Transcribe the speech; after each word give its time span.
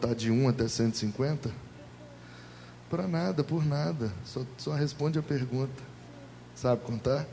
contar 0.00 0.14
de 0.14 0.30
1 0.30 0.48
até 0.48 0.66
150? 0.66 1.50
Para 2.88 3.06
nada, 3.06 3.44
por 3.44 3.64
nada. 3.64 4.10
Só, 4.24 4.42
só 4.56 4.72
responde 4.72 5.18
a 5.18 5.22
pergunta. 5.22 5.82
Sabe 6.54 6.82
contar? 6.82 7.26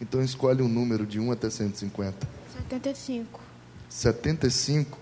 Então 0.00 0.20
escolhe 0.20 0.60
um 0.60 0.68
número 0.68 1.06
de 1.06 1.20
1 1.20 1.30
até 1.30 1.48
150. 1.48 2.26
75. 2.68 3.40
75? 3.88 4.98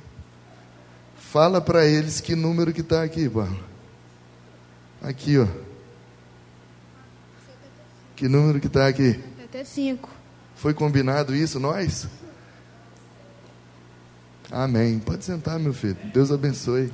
Fala 1.17 1.61
para 1.63 1.87
eles 1.87 2.21
que 2.21 2.35
número 2.35 2.73
que 2.73 2.83
está 2.83 3.03
aqui, 3.03 3.29
Paulo. 3.29 3.59
Aqui, 5.01 5.39
ó. 5.39 5.47
Que 8.15 8.29
número 8.29 8.61
que 8.61 8.67
está 8.67 8.87
aqui? 8.87 9.19
75. 9.39 10.09
Foi 10.55 10.75
combinado 10.75 11.35
isso, 11.35 11.59
nós? 11.59 12.07
Amém. 14.53 14.99
Pode 14.99 15.25
sentar, 15.25 15.59
meu 15.59 15.73
filho. 15.73 15.97
Deus 16.13 16.31
abençoe. 16.31 16.93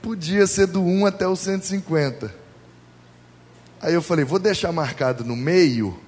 Podia 0.00 0.46
ser 0.46 0.66
do 0.66 0.82
1 0.82 1.04
até 1.04 1.28
o 1.28 1.36
150. 1.36 2.34
Aí 3.78 3.92
eu 3.92 4.00
falei, 4.00 4.24
vou 4.24 4.38
deixar 4.38 4.72
marcado 4.72 5.22
no 5.22 5.36
meio, 5.36 5.98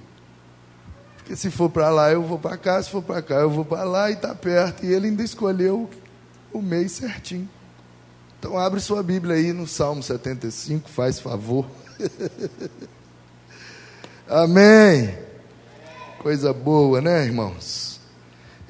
porque 1.17 1.35
se 1.35 1.51
for 1.51 1.69
para 1.69 1.89
lá 1.89 2.11
eu 2.11 2.23
vou 2.23 2.39
para 2.39 2.57
cá, 2.57 2.81
se 2.81 2.89
for 2.89 3.03
para 3.03 3.21
cá 3.21 3.35
eu 3.35 3.49
vou 3.49 3.65
para 3.65 3.83
lá 3.83 4.09
e 4.09 4.13
está 4.13 4.33
perto. 4.33 4.85
E 4.85 4.91
ele 4.91 5.07
ainda 5.07 5.23
escolheu 5.23 5.89
o 6.51 6.61
mês 6.61 6.93
certinho. 6.93 7.47
Então 8.39 8.57
abre 8.57 8.79
sua 8.79 9.03
Bíblia 9.03 9.35
aí 9.35 9.53
no 9.53 9.67
Salmo 9.67 10.01
75, 10.01 10.89
faz 10.89 11.19
favor. 11.19 11.67
Amém. 14.27 15.25
Coisa 16.25 16.51
boa, 16.51 17.01
né, 17.01 17.23
irmãos? 17.23 17.99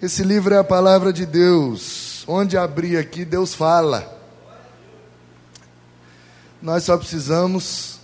Esse 0.01 0.23
livro 0.23 0.53
é 0.53 0.57
a 0.57 0.63
palavra 0.63 1.13
de 1.13 1.25
Deus. 1.25 2.25
Onde 2.27 2.57
abrir 2.57 2.97
aqui, 2.97 3.23
Deus 3.23 3.55
fala. 3.55 4.21
Nós 6.61 6.83
só 6.83 6.97
precisamos 6.97 7.97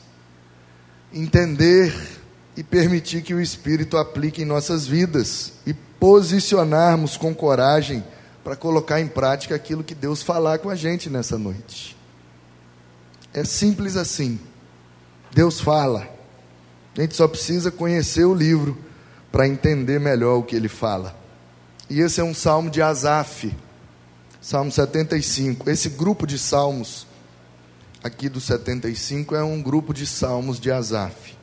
entender 1.14 1.94
e 2.56 2.64
permitir 2.64 3.24
que 3.24 3.34
o 3.34 3.42
Espírito 3.42 3.98
aplique 3.98 4.42
em 4.42 4.46
nossas 4.46 4.88
vidas 4.88 5.52
e 5.68 5.74
posicionarmos 5.74 7.18
com 7.18 7.36
coragem 7.36 8.06
para 8.46 8.56
colocar 8.56 9.02
em 9.02 9.08
prática 9.10 9.54
aquilo 9.54 9.84
que 9.84 9.94
Deus 9.94 10.24
falar 10.24 10.60
com 10.60 10.70
a 10.70 10.76
gente 10.76 11.10
nessa 11.10 11.38
noite. 11.38 11.98
É 13.34 13.44
simples 13.44 13.98
assim. 13.98 14.40
Deus 15.30 15.60
fala. 15.60 16.08
A 16.98 17.02
gente 17.02 17.18
só 17.18 17.28
precisa 17.28 17.70
conhecer 17.70 18.24
o 18.24 18.34
livro 18.34 18.90
para 19.32 19.48
entender 19.48 20.00
melhor 20.00 20.38
o 20.38 20.44
que 20.44 20.56
ele 20.56 20.68
fala. 20.68 21.16
E 21.90 22.00
esse 22.00 22.20
é 22.20 22.24
um 22.24 22.34
salmo 22.34 22.70
de 22.70 22.82
Asaf, 22.82 23.56
Salmo 24.42 24.72
75. 24.72 25.70
Esse 25.70 25.90
grupo 25.90 26.26
de 26.26 26.40
salmos 26.40 27.06
aqui 28.04 28.28
do 28.28 28.42
75 28.42 29.36
é 29.36 29.44
um 29.44 29.62
grupo 29.62 29.94
de 29.94 30.08
salmos 30.08 30.60
de 30.60 30.72
Asaf. 30.72 31.38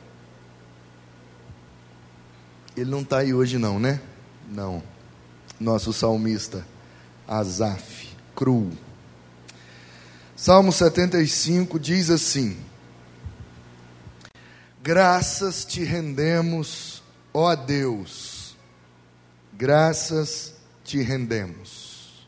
Ele 2.75 2.89
não 2.89 3.01
está 3.01 3.19
aí 3.19 3.33
hoje, 3.33 3.57
não, 3.57 3.79
né? 3.79 4.01
Não. 4.51 4.83
Nosso 5.59 5.93
salmista, 5.93 6.65
Asaf, 7.27 8.09
cru. 8.35 8.69
Salmo 10.35 10.71
75 10.71 11.79
diz 11.79 12.09
assim: 12.09 12.57
Graças 14.81 15.63
te 15.63 15.83
rendemos, 15.83 16.98
ó 17.33 17.55
Deus, 17.55 18.55
graças 19.53 20.53
te 20.83 21.01
rendemos. 21.01 22.27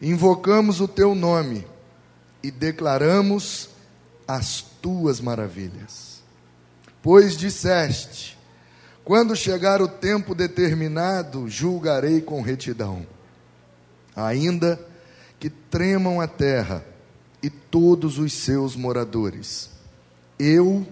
Invocamos 0.00 0.80
o 0.80 0.86
teu 0.86 1.14
nome 1.14 1.66
e 2.42 2.50
declaramos 2.50 3.70
as 4.26 4.62
tuas 4.80 5.20
maravilhas. 5.20 6.22
Pois 7.02 7.36
disseste: 7.36 8.38
quando 9.04 9.34
chegar 9.34 9.80
o 9.80 9.88
tempo 9.88 10.34
determinado, 10.34 11.48
julgarei 11.48 12.20
com 12.20 12.42
retidão. 12.42 13.06
Ainda 14.14 14.78
que 15.40 15.48
tremam 15.48 16.20
a 16.20 16.26
terra 16.26 16.84
e 17.42 17.48
todos 17.48 18.18
os 18.18 18.32
seus 18.32 18.76
moradores, 18.76 19.70
eu 20.38 20.86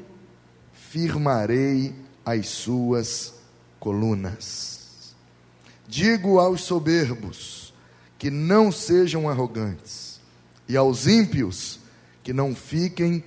firmarei 0.72 1.94
as 2.26 2.48
suas 2.48 3.32
colunas. 3.78 5.14
Digo 5.86 6.40
aos 6.40 6.62
soberbos 6.62 7.72
que 8.18 8.30
não 8.30 8.72
sejam 8.72 9.28
arrogantes, 9.28 10.20
e 10.68 10.76
aos 10.76 11.06
ímpios 11.06 11.78
que 12.24 12.32
não 12.32 12.52
fiquem 12.56 13.22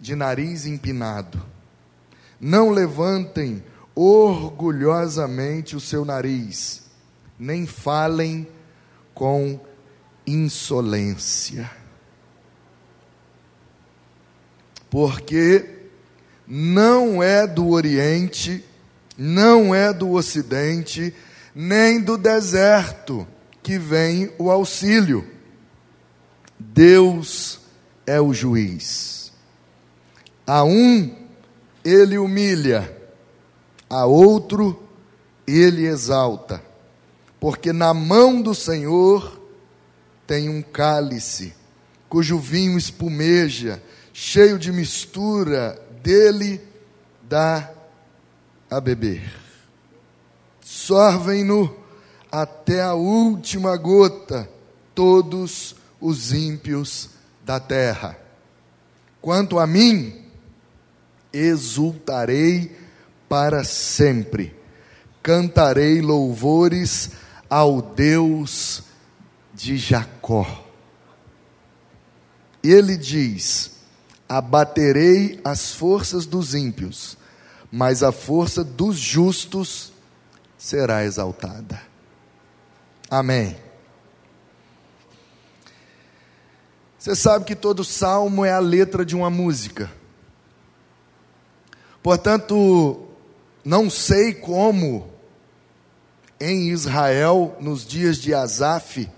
de 0.00 0.16
nariz 0.16 0.64
empinado. 0.64 1.44
Não 2.40 2.70
levantem 2.70 3.62
orgulhosamente 3.94 5.76
o 5.76 5.80
seu 5.80 6.06
nariz, 6.06 6.84
nem 7.38 7.66
falem 7.66 8.48
com 9.12 9.60
insolência. 10.26 11.70
Porque 14.88 15.79
não 16.52 17.22
é 17.22 17.46
do 17.46 17.68
Oriente, 17.68 18.64
não 19.16 19.72
é 19.72 19.92
do 19.92 20.10
Ocidente, 20.10 21.14
nem 21.54 22.00
do 22.00 22.18
deserto 22.18 23.24
que 23.62 23.78
vem 23.78 24.32
o 24.36 24.50
auxílio. 24.50 25.24
Deus 26.58 27.60
é 28.04 28.20
o 28.20 28.34
juiz. 28.34 29.32
A 30.44 30.64
um 30.64 31.14
ele 31.84 32.18
humilha, 32.18 32.96
a 33.88 34.04
outro 34.04 34.82
ele 35.46 35.86
exalta, 35.86 36.60
porque 37.38 37.72
na 37.72 37.94
mão 37.94 38.42
do 38.42 38.56
Senhor 38.56 39.40
tem 40.26 40.48
um 40.48 40.62
cálice, 40.62 41.54
cujo 42.08 42.40
vinho 42.40 42.76
espumeja, 42.76 43.80
cheio 44.12 44.58
de 44.58 44.72
mistura 44.72 45.80
dele 46.02 46.60
dá 47.22 47.70
a 48.70 48.80
beber. 48.80 49.32
Sorvem-no 50.60 51.76
até 52.30 52.82
a 52.82 52.94
última 52.94 53.76
gota 53.76 54.48
todos 54.94 55.74
os 56.00 56.32
ímpios 56.32 57.10
da 57.44 57.58
terra. 57.58 58.16
Quanto 59.20 59.58
a 59.58 59.66
mim, 59.66 60.24
exultarei 61.32 62.76
para 63.28 63.64
sempre, 63.64 64.54
cantarei 65.22 66.00
louvores 66.00 67.12
ao 67.48 67.82
Deus 67.82 68.82
de 69.52 69.76
Jacó. 69.76 70.64
Ele 72.62 72.96
diz: 72.96 73.79
abaterei 74.30 75.40
as 75.42 75.72
forças 75.72 76.24
dos 76.24 76.54
ímpios, 76.54 77.18
mas 77.68 78.00
a 78.00 78.12
força 78.12 78.62
dos 78.62 78.96
justos 78.96 79.92
será 80.56 81.04
exaltada. 81.04 81.82
Amém. 83.10 83.56
Você 86.96 87.16
sabe 87.16 87.44
que 87.44 87.56
todo 87.56 87.82
salmo 87.82 88.44
é 88.44 88.52
a 88.52 88.60
letra 88.60 89.04
de 89.04 89.16
uma 89.16 89.30
música. 89.30 89.90
Portanto, 92.00 93.08
não 93.64 93.90
sei 93.90 94.32
como 94.32 95.10
em 96.38 96.70
Israel, 96.70 97.56
nos 97.58 97.84
dias 97.84 98.16
de 98.16 98.32
Asaf, 98.32 99.10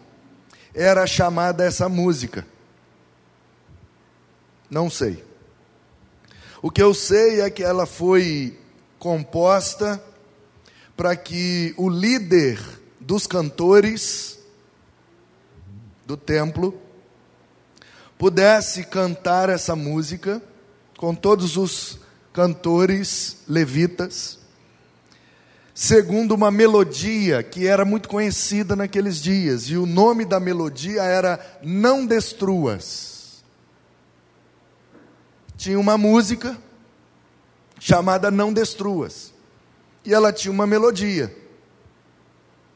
era 0.75 1.07
chamada 1.07 1.65
essa 1.65 1.87
música. 1.87 2.47
Não 4.73 4.89
sei. 4.89 5.23
O 6.63 6.71
que 6.71 6.83
eu 6.83 6.95
sei 6.95 7.43
é 7.43 7.51
que 7.51 7.63
ela 7.63 7.85
foi 7.85 8.59
composta 8.99 10.03
para 10.97 11.15
que 11.15 11.75
o 11.77 11.91
líder 11.91 12.59
dos 12.99 13.27
cantores 13.27 14.39
do 16.07 16.17
templo 16.17 16.75
pudesse 18.17 18.85
cantar 18.85 19.51
essa 19.51 19.77
música 19.77 20.41
com 20.97 21.15
todos 21.15 21.59
os 21.59 21.99
cantores 22.33 23.43
levitas, 23.47 24.39
segundo 25.75 26.35
uma 26.35 26.51
melodia 26.51 27.43
que 27.43 27.67
era 27.67 27.85
muito 27.85 28.09
conhecida 28.09 28.75
naqueles 28.75 29.21
dias, 29.21 29.65
e 29.65 29.77
o 29.77 29.85
nome 29.85 30.25
da 30.25 30.41
melodia 30.41 31.03
era 31.03 31.59
Não 31.63 32.07
Destruas 32.07 33.12
tinha 35.63 35.79
uma 35.79 35.97
música 35.97 36.59
chamada 37.79 38.33
Não 38.33 38.53
Destruas. 38.53 39.33
E 40.05 40.13
ela 40.13 40.33
tinha 40.33 40.51
uma 40.51 40.67
melodia. 40.67 41.33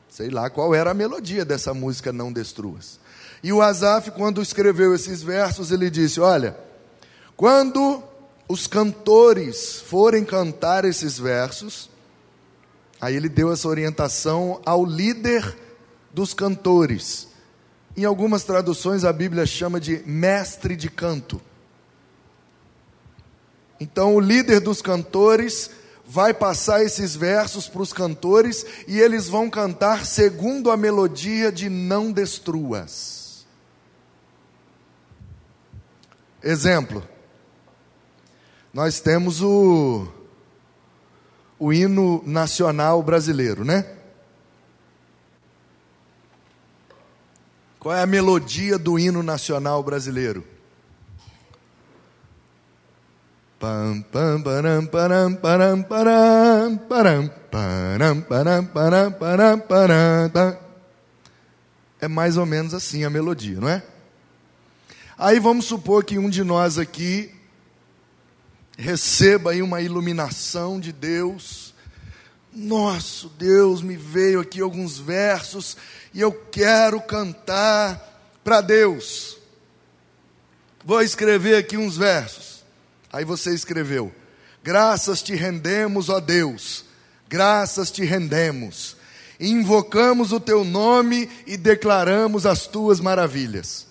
Sei 0.09 0.31
lá 0.31 0.49
qual 0.49 0.73
era 0.73 0.93
a 0.93 0.95
melodia 0.95 1.45
dessa 1.45 1.75
música 1.75 2.13
Não 2.13 2.33
Destruas. 2.33 3.01
E 3.43 3.53
o 3.53 3.61
Asaf, 3.61 4.13
quando 4.13 4.41
escreveu 4.41 4.95
esses 4.95 5.21
versos, 5.21 5.73
ele 5.73 5.91
disse: 5.91 6.21
Olha, 6.21 6.57
quando 7.37 8.05
os 8.49 8.69
cantores 8.69 9.81
forem 9.81 10.25
cantar 10.25 10.85
esses 10.85 11.19
versos, 11.19 11.91
aí 13.01 13.17
ele 13.17 13.29
deu 13.29 13.53
essa 13.53 13.67
orientação 13.67 14.61
ao 14.65 14.85
líder 14.85 15.59
dos 16.15 16.33
cantores. 16.33 17.27
Em 17.97 18.05
algumas 18.05 18.45
traduções 18.45 19.05
a 19.05 19.13
Bíblia 19.13 19.45
chama 19.45 19.81
de 19.81 20.05
mestre 20.07 20.77
de 20.77 20.89
canto. 20.89 21.43
Então 23.81 24.15
o 24.15 24.21
líder 24.21 24.61
dos 24.61 24.81
cantores 24.81 25.71
vai 26.07 26.33
passar 26.33 26.83
esses 26.83 27.17
versos 27.17 27.69
para 27.69 27.83
os 27.83 27.93
cantores 27.93 28.65
e 28.87 29.01
eles 29.01 29.29
vão 29.29 29.51
cantar 29.51 30.07
segundo 30.07 30.71
a 30.71 30.77
melodia 30.77 31.51
de 31.51 31.69
Não 31.69 32.13
Destruas. 32.13 33.47
Exemplo 36.43 37.03
nós 38.77 39.01
temos 39.01 39.41
o, 39.41 40.07
o 41.59 41.73
hino 41.73 42.23
nacional 42.27 43.03
brasileiro, 43.03 43.65
né? 43.65 43.87
Qual 47.81 47.95
é 47.95 48.03
a 48.03 48.07
melodia 48.07 48.77
do 48.77 48.99
hino 48.99 49.23
nacional 49.23 49.83
brasileiro? 49.83 50.47
Pam 53.59 54.03
pam 54.13 54.43
param 54.43 54.87
param 54.87 55.35
param 55.35 55.83
param 55.83 56.77
param 56.77 57.29
param 57.51 58.23
param 58.23 58.65
param 58.67 59.13
param 59.13 59.61
param 60.31 60.59
É 61.99 62.07
mais 62.07 62.37
ou 62.37 62.45
menos 62.45 62.75
assim 62.75 63.05
a 63.05 63.09
melodia, 63.09 63.59
não 63.59 63.69
é? 63.69 63.83
Aí 65.19 65.41
vamos 65.41 65.65
supor 65.65 66.05
que 66.05 66.19
um 66.19 66.29
de 66.29 66.45
nós 66.45 66.79
aqui 66.79 67.35
receba 68.77 69.53
aí 69.53 69.63
uma 69.63 69.81
iluminação 69.81 70.79
de 70.79 70.93
Deus. 70.93 71.75
Nosso 72.53 73.31
Deus, 73.31 73.81
me 73.81 73.97
veio 73.97 74.41
aqui 74.41 74.61
alguns 74.61 74.99
versos 74.99 75.79
e 76.13 76.21
eu 76.21 76.33
quero 76.33 77.01
cantar 77.01 78.39
para 78.45 78.61
Deus. 78.61 79.39
Vou 80.85 81.01
escrever 81.01 81.57
aqui 81.57 81.79
uns 81.79 81.97
versos. 81.97 82.56
Aí 83.17 83.25
você 83.25 83.55
escreveu: 83.55 84.13
Graças 84.63 85.23
te 85.23 85.35
rendemos, 85.35 86.11
ó 86.11 86.21
Deus, 86.21 86.85
graças 87.27 87.91
te 87.91 88.05
rendemos. 88.05 88.95
Invocamos 89.41 90.33
o 90.33 90.41
teu 90.41 90.63
nome 90.65 91.27
e 91.47 91.57
declaramos 91.57 92.45
as 92.45 92.67
tuas 92.67 93.01
maravilhas. 93.01 93.87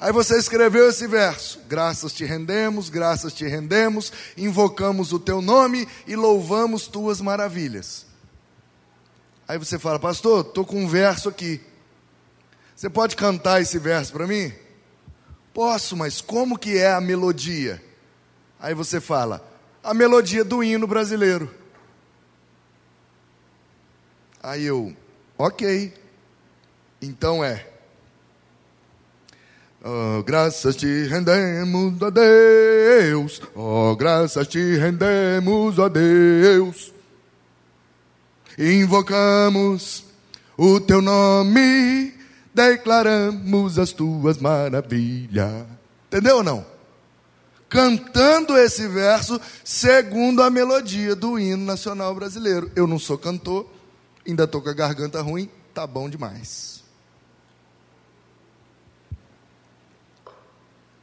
Aí 0.00 0.10
você 0.10 0.36
escreveu 0.36 0.88
esse 0.88 1.06
verso: 1.06 1.60
Graças 1.68 2.12
te 2.12 2.24
rendemos, 2.24 2.90
graças 2.90 3.32
te 3.32 3.46
rendemos, 3.46 4.12
invocamos 4.36 5.12
o 5.12 5.20
teu 5.20 5.40
nome 5.40 5.86
e 6.04 6.16
louvamos 6.16 6.88
tuas 6.88 7.20
maravilhas. 7.20 8.06
Aí 9.46 9.56
você 9.56 9.78
fala, 9.78 10.00
pastor, 10.00 10.44
estou 10.44 10.66
com 10.66 10.82
um 10.82 10.88
verso 10.88 11.28
aqui. 11.28 11.60
Você 12.74 12.90
pode 12.90 13.14
cantar 13.14 13.62
esse 13.62 13.78
verso 13.78 14.12
para 14.12 14.26
mim? 14.26 14.52
Posso, 15.54 15.96
mas 15.96 16.20
como 16.20 16.58
que 16.58 16.76
é 16.76 16.92
a 16.92 17.00
melodia? 17.00 17.86
Aí 18.60 18.74
você 18.74 19.00
fala, 19.00 19.42
a 19.82 19.94
melodia 19.94 20.44
do 20.44 20.62
hino 20.62 20.86
brasileiro. 20.86 21.50
Aí 24.42 24.64
eu, 24.64 24.94
ok. 25.36 25.92
Então 27.00 27.44
é. 27.44 27.66
Oh, 29.84 30.22
graças 30.24 30.74
te 30.74 31.06
rendemos 31.06 32.02
a 32.02 32.10
Deus, 32.10 33.40
oh, 33.54 33.94
graças 33.94 34.48
te 34.48 34.76
rendemos 34.76 35.78
a 35.78 35.86
Deus. 35.88 36.92
Invocamos 38.58 40.04
o 40.56 40.80
teu 40.80 41.00
nome, 41.00 42.12
declaramos 42.52 43.78
as 43.78 43.92
tuas 43.92 44.38
maravilhas. 44.38 45.64
Entendeu 46.08 46.38
ou 46.38 46.42
não? 46.42 46.77
Cantando 47.68 48.56
esse 48.56 48.88
verso 48.88 49.40
segundo 49.62 50.42
a 50.42 50.48
melodia 50.48 51.14
do 51.14 51.38
hino 51.38 51.64
nacional 51.64 52.14
brasileiro. 52.14 52.70
Eu 52.74 52.86
não 52.86 52.98
sou 52.98 53.18
cantor, 53.18 53.68
ainda 54.26 54.44
estou 54.44 54.62
com 54.62 54.70
a 54.70 54.74
garganta 54.74 55.20
ruim, 55.20 55.50
tá 55.74 55.86
bom 55.86 56.08
demais. 56.08 56.82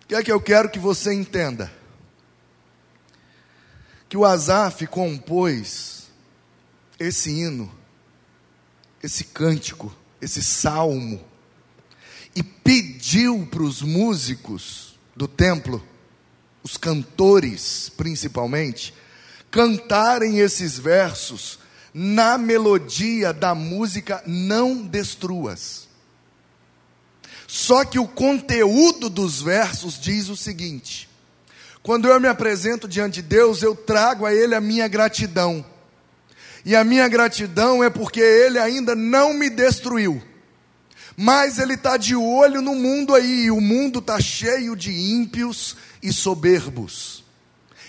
O 0.04 0.08
que 0.08 0.16
é 0.16 0.24
que 0.24 0.32
eu 0.32 0.40
quero 0.40 0.70
que 0.70 0.80
você 0.80 1.14
entenda? 1.14 1.72
Que 4.08 4.16
o 4.16 4.24
Asaf 4.24 4.86
compôs 4.88 6.08
esse 7.00 7.32
hino, 7.32 7.72
esse 9.02 9.24
cântico, 9.24 9.96
esse 10.22 10.44
salmo, 10.44 11.24
e 12.36 12.44
pediu 12.44 13.48
para 13.48 13.64
os 13.64 13.82
músicos 13.82 14.98
do 15.16 15.28
templo, 15.28 15.84
os 16.66 16.78
cantores 16.78 17.92
principalmente, 17.96 18.92
cantarem 19.52 20.40
esses 20.40 20.80
versos 20.80 21.60
na 21.94 22.40
melodia 22.40 23.32
da 23.32 23.54
música 23.54 24.24
Não 24.26 24.82
Destruas. 24.82 25.88
Só 27.46 27.86
que 27.86 28.00
o 28.00 28.08
conteúdo 28.08 29.12
dos 29.12 29.44
versos 29.44 30.00
diz 30.00 30.28
o 30.28 30.36
seguinte: 30.36 31.08
quando 31.84 32.08
eu 32.08 32.20
me 32.20 32.28
apresento 32.28 32.88
diante 32.88 33.22
de 33.22 33.28
Deus, 33.28 33.62
eu 33.62 33.76
trago 33.76 34.26
a 34.26 34.34
Ele 34.34 34.56
a 34.56 34.60
minha 34.60 34.88
gratidão. 34.88 35.64
E 36.66 36.76
a 36.76 36.84
minha 36.84 37.08
gratidão 37.08 37.84
é 37.84 37.92
porque 37.92 38.20
Ele 38.20 38.58
ainda 38.58 38.96
não 38.96 39.36
me 39.36 39.52
destruiu. 39.52 40.20
Mas 41.16 41.60
Ele 41.60 41.76
está 41.76 41.96
de 41.96 42.16
olho 42.16 42.60
no 42.60 42.74
mundo 42.74 43.14
aí, 43.14 43.46
e 43.46 43.52
o 43.52 43.62
mundo 43.62 44.00
está 44.00 44.20
cheio 44.20 44.76
de 44.76 44.92
ímpios 44.92 45.78
e 46.06 46.14
soberbos. 46.14 47.24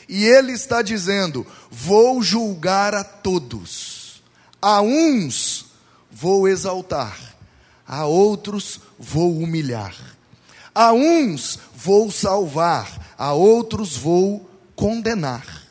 E 0.08 0.24
Ele 0.24 0.52
está 0.52 0.80
dizendo: 0.80 1.46
vou 1.70 2.22
julgar 2.22 2.94
a 2.94 3.04
todos, 3.04 4.22
a 4.60 4.80
uns 4.80 5.66
vou 6.10 6.48
exaltar, 6.48 7.36
a 7.86 8.06
outros 8.06 8.80
vou 8.98 9.36
humilhar. 9.38 9.94
A 10.74 10.92
uns 10.92 11.58
vou 11.74 12.10
salvar, 12.10 13.14
a 13.16 13.32
outros 13.32 13.96
vou 13.96 14.48
condenar. 14.74 15.64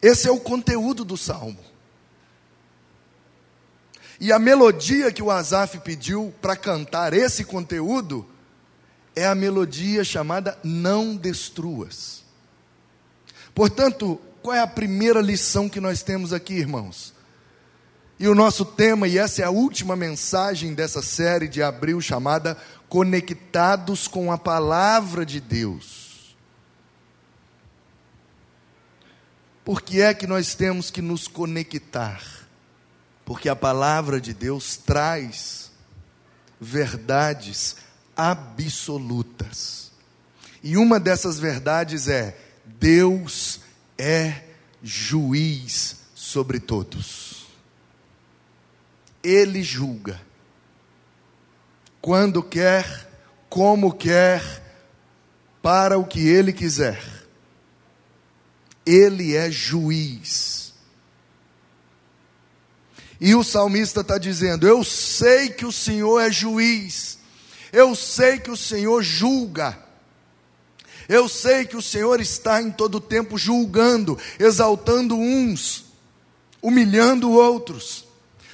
Esse 0.00 0.28
é 0.28 0.30
o 0.30 0.40
conteúdo 0.40 1.04
do 1.04 1.16
salmo. 1.16 1.58
E 4.20 4.32
a 4.32 4.38
melodia 4.38 5.12
que 5.12 5.22
o 5.22 5.30
Asaf 5.30 5.78
pediu 5.80 6.32
para 6.40 6.56
cantar 6.56 7.12
esse 7.12 7.44
conteúdo 7.44 8.26
é 9.16 9.26
a 9.26 9.34
melodia 9.34 10.04
chamada 10.04 10.58
Não 10.62 11.16
Destruas. 11.16 12.24
Portanto, 13.54 14.20
qual 14.42 14.56
é 14.56 14.60
a 14.60 14.66
primeira 14.66 15.20
lição 15.20 15.68
que 15.68 15.80
nós 15.80 16.02
temos 16.02 16.32
aqui, 16.32 16.54
irmãos? 16.54 17.14
E 18.18 18.28
o 18.28 18.34
nosso 18.34 18.64
tema, 18.64 19.08
e 19.08 19.18
essa 19.18 19.42
é 19.42 19.44
a 19.44 19.50
última 19.50 19.96
mensagem 19.96 20.74
dessa 20.74 21.02
série 21.02 21.48
de 21.48 21.62
abril, 21.62 22.00
chamada 22.00 22.56
Conectados 22.88 24.06
com 24.06 24.30
a 24.30 24.38
Palavra 24.38 25.24
de 25.24 25.40
Deus. 25.40 26.36
Por 29.64 29.80
que 29.80 30.00
é 30.00 30.12
que 30.12 30.26
nós 30.26 30.54
temos 30.54 30.90
que 30.90 31.00
nos 31.00 31.26
conectar? 31.26 32.22
Porque 33.24 33.48
a 33.48 33.56
palavra 33.56 34.20
de 34.20 34.34
Deus 34.34 34.76
traz 34.76 35.72
verdades 36.60 37.76
absolutas. 38.16 39.90
E 40.62 40.76
uma 40.76 40.98
dessas 40.98 41.38
verdades 41.38 42.08
é: 42.08 42.36
Deus 42.64 43.60
é 43.98 44.42
juiz 44.82 45.96
sobre 46.14 46.60
todos. 46.60 47.46
Ele 49.22 49.62
julga. 49.62 50.20
Quando 52.00 52.42
quer, 52.42 53.10
como 53.48 53.92
quer, 53.92 54.62
para 55.62 55.96
o 55.96 56.04
que 56.04 56.20
Ele 56.20 56.52
quiser. 56.52 57.02
Ele 58.84 59.34
é 59.34 59.50
juiz. 59.50 60.74
E 63.18 63.34
o 63.34 63.42
salmista 63.42 64.02
está 64.02 64.18
dizendo: 64.18 64.66
Eu 64.68 64.84
sei 64.84 65.48
que 65.48 65.64
o 65.64 65.72
Senhor 65.72 66.20
é 66.20 66.30
juiz, 66.30 67.13
eu 67.74 67.94
sei 67.96 68.38
que 68.38 68.50
o 68.52 68.56
Senhor 68.56 69.02
julga, 69.02 69.76
eu 71.08 71.28
sei 71.28 71.66
que 71.66 71.76
o 71.76 71.82
Senhor 71.82 72.20
está 72.20 72.62
em 72.62 72.70
todo 72.70 73.00
tempo 73.00 73.36
julgando, 73.36 74.16
exaltando 74.38 75.16
uns, 75.16 75.84
humilhando 76.62 77.32
outros. 77.32 78.06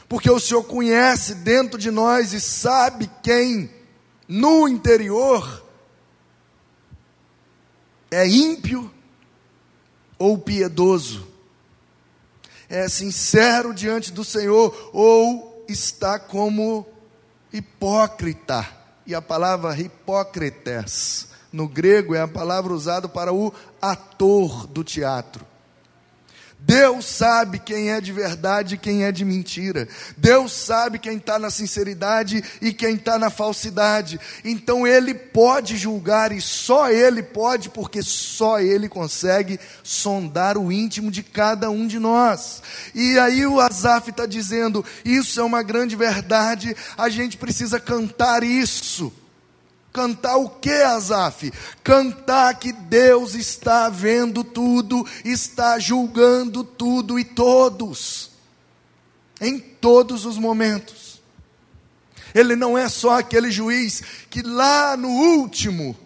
porque 0.09 0.29
o 0.29 0.41
Senhor 0.41 0.65
conhece 0.65 1.37
dentro 1.37 1.79
de 1.79 1.89
nós 1.89 2.33
e 2.33 2.41
sabe 2.41 3.09
quem 3.23 3.71
no 4.27 4.67
interior 4.67 5.65
é 8.11 8.27
ímpio 8.27 8.91
ou 10.19 10.37
piedoso, 10.37 11.29
é 12.69 12.89
sincero 12.89 13.73
diante 13.73 14.11
do 14.11 14.25
Senhor 14.25 14.91
ou 14.93 15.65
está 15.69 16.19
como 16.19 16.85
hipócrita. 17.53 18.80
E 19.07 19.15
a 19.15 19.23
palavra 19.23 19.79
hipócritas 19.81 21.29
no 21.53 21.67
grego 21.67 22.15
é 22.15 22.21
a 22.21 22.29
palavra 22.29 22.73
usada 22.73 23.09
para 23.09 23.33
o 23.33 23.53
ator 23.81 24.67
do 24.67 24.85
teatro. 24.85 25.50
Deus 26.63 27.07
sabe 27.07 27.59
quem 27.59 27.91
é 27.91 28.01
de 28.01 28.13
verdade 28.13 28.75
e 28.75 28.79
quem 28.79 29.05
é 29.05 29.11
de 29.11 29.25
mentira. 29.25 29.89
Deus 30.17 30.53
sabe 30.53 30.99
quem 30.99 31.17
está 31.17 31.39
na 31.39 31.51
sinceridade 31.51 32.45
e 32.61 32.73
quem 32.73 32.95
está 32.95 33.19
na 33.19 33.31
falsidade. 33.31 34.21
Então 34.45 34.87
Ele 34.87 35.15
pode 35.15 35.77
julgar 35.77 36.33
e 36.33 36.41
só 36.41 36.91
Ele 36.91 37.23
pode, 37.23 37.71
porque 37.71 38.03
só 38.03 38.61
Ele 38.61 38.89
consegue 38.89 39.59
sondar 39.83 40.59
o 40.59 40.71
íntimo 40.71 41.11
de 41.11 41.23
cada 41.23 41.71
um 41.71 41.87
de 41.87 41.99
nós. 41.99 42.63
E 42.95 43.19
aí 43.19 43.47
o 43.47 43.59
Azaf 43.59 44.11
está 44.11 44.27
dizendo: 44.27 44.85
isso 45.05 45.41
é 45.41 45.43
uma 45.43 45.63
grande 45.63 45.97
verdade, 45.97 46.77
a 46.97 47.09
gente 47.09 47.37
precisa 47.37 47.81
cantar 47.81 48.43
isso. 48.43 49.13
Cantar 49.93 50.37
o 50.37 50.49
que, 50.49 50.71
Azaf? 50.71 51.53
Cantar 51.83 52.55
que 52.59 52.73
Deus 52.73 53.35
está 53.35 53.89
vendo 53.89 54.45
tudo, 54.45 55.05
está 55.25 55.79
julgando 55.79 56.63
tudo 56.63 57.19
e 57.19 57.25
todos, 57.25 58.31
em 59.41 59.59
todos 59.59 60.25
os 60.25 60.39
momentos. 60.39 61.21
Ele 62.33 62.55
não 62.55 62.79
é 62.79 62.89
só 62.89 63.19
aquele 63.19 63.51
juiz 63.51 64.03
que 64.31 64.43
lá 64.43 64.97
no 64.97 65.09
último, 65.09 65.97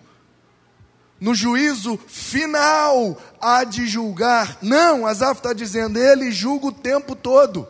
no 1.21 1.35
juízo 1.35 1.99
final, 2.07 3.21
há 3.39 3.65
de 3.65 3.87
julgar. 3.87 4.57
Não, 4.63 5.07
Azaf 5.07 5.41
está 5.41 5.53
dizendo, 5.53 5.99
ele 5.99 6.33
julga 6.33 6.69
o 6.69 6.73
tempo 6.73 7.15
todo. 7.15 7.69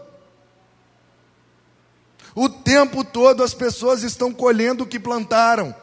O 2.36 2.48
tempo 2.48 3.04
todo 3.04 3.42
as 3.42 3.54
pessoas 3.54 4.04
estão 4.04 4.32
colhendo 4.32 4.84
o 4.84 4.86
que 4.86 4.98
plantaram. 5.00 5.74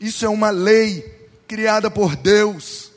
Isso 0.00 0.24
é 0.24 0.28
uma 0.28 0.50
lei 0.50 1.28
criada 1.46 1.90
por 1.90 2.14
Deus, 2.14 2.92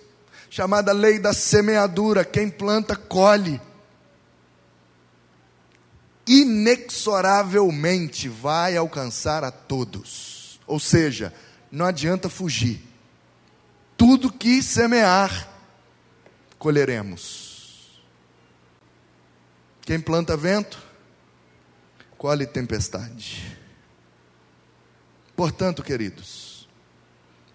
chamada 0.50 0.92
lei 0.92 1.18
da 1.18 1.34
semeadura. 1.34 2.24
Quem 2.24 2.50
planta, 2.50 2.96
colhe. 2.96 3.60
Inexoravelmente 6.28 8.30
vai 8.30 8.78
alcançar 8.78 9.44
a 9.44 9.52
todos. 9.52 10.60
Ou 10.68 10.80
seja, 10.80 11.34
não 11.72 11.86
adianta 11.86 12.30
fugir. 12.30 12.80
Tudo 13.98 14.32
que 14.32 14.62
semear, 14.62 15.50
colheremos. 16.60 18.00
Quem 19.82 20.00
planta 20.00 20.38
vento, 20.38 20.80
colhe 22.18 22.46
tempestade. 22.46 23.58
Portanto, 25.36 25.82
queridos, 25.82 26.51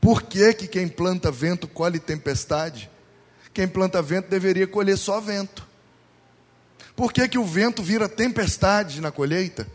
por 0.06 0.22
que, 0.22 0.54
que 0.54 0.68
quem 0.68 0.86
planta 0.86 1.32
vento 1.32 1.66
colhe 1.66 1.98
tempestade? 1.98 2.88
Quem 3.52 3.66
planta 3.66 4.00
vento 4.00 4.28
deveria 4.28 4.64
colher 4.64 4.96
só 4.96 5.20
vento. 5.20 5.66
Por 6.94 7.12
que, 7.12 7.26
que 7.26 7.36
o 7.36 7.44
vento 7.44 7.82
vira 7.82 8.08
tempestade 8.08 9.00
na 9.00 9.10
colheita? 9.10 9.66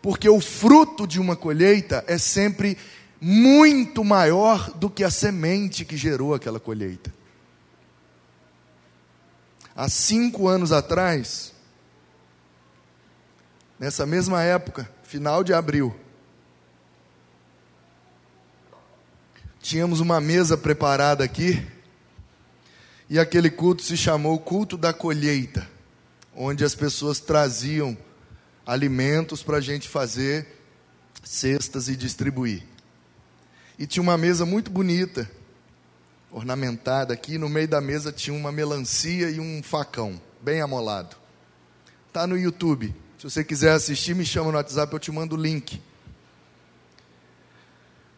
Porque 0.00 0.30
o 0.30 0.40
fruto 0.40 1.06
de 1.06 1.20
uma 1.20 1.36
colheita 1.36 2.02
é 2.06 2.16
sempre 2.16 2.78
muito 3.20 4.02
maior 4.02 4.70
do 4.70 4.88
que 4.88 5.04
a 5.04 5.10
semente 5.10 5.84
que 5.84 5.94
gerou 5.94 6.32
aquela 6.32 6.58
colheita. 6.58 7.12
Há 9.76 9.90
cinco 9.90 10.48
anos 10.48 10.72
atrás, 10.72 11.52
nessa 13.78 14.06
mesma 14.06 14.42
época, 14.42 14.90
final 15.02 15.44
de 15.44 15.52
abril, 15.52 15.94
tínhamos 19.60 20.00
uma 20.00 20.20
mesa 20.20 20.56
preparada 20.56 21.22
aqui, 21.22 21.66
e 23.08 23.18
aquele 23.18 23.50
culto 23.50 23.82
se 23.82 23.96
chamou 23.96 24.38
Culto 24.38 24.76
da 24.76 24.92
Colheita, 24.92 25.68
onde 26.34 26.64
as 26.64 26.74
pessoas 26.74 27.20
traziam 27.20 27.96
alimentos 28.64 29.42
para 29.42 29.56
a 29.56 29.60
gente 29.60 29.88
fazer 29.88 30.46
cestas 31.22 31.88
e 31.88 31.96
distribuir. 31.96 32.62
E 33.78 33.86
tinha 33.86 34.02
uma 34.02 34.16
mesa 34.16 34.46
muito 34.46 34.70
bonita, 34.70 35.28
ornamentada 36.30 37.12
aqui, 37.12 37.36
no 37.36 37.48
meio 37.48 37.66
da 37.66 37.80
mesa 37.80 38.12
tinha 38.12 38.36
uma 38.36 38.52
melancia 38.52 39.28
e 39.28 39.40
um 39.40 39.62
facão, 39.62 40.20
bem 40.40 40.60
amolado. 40.60 41.16
Está 42.06 42.26
no 42.26 42.38
YouTube. 42.38 42.94
Se 43.18 43.24
você 43.24 43.44
quiser 43.44 43.72
assistir, 43.72 44.14
me 44.14 44.24
chama 44.24 44.50
no 44.50 44.56
WhatsApp, 44.56 44.92
eu 44.92 44.98
te 44.98 45.10
mando 45.10 45.34
o 45.34 45.40
link. 45.40 45.82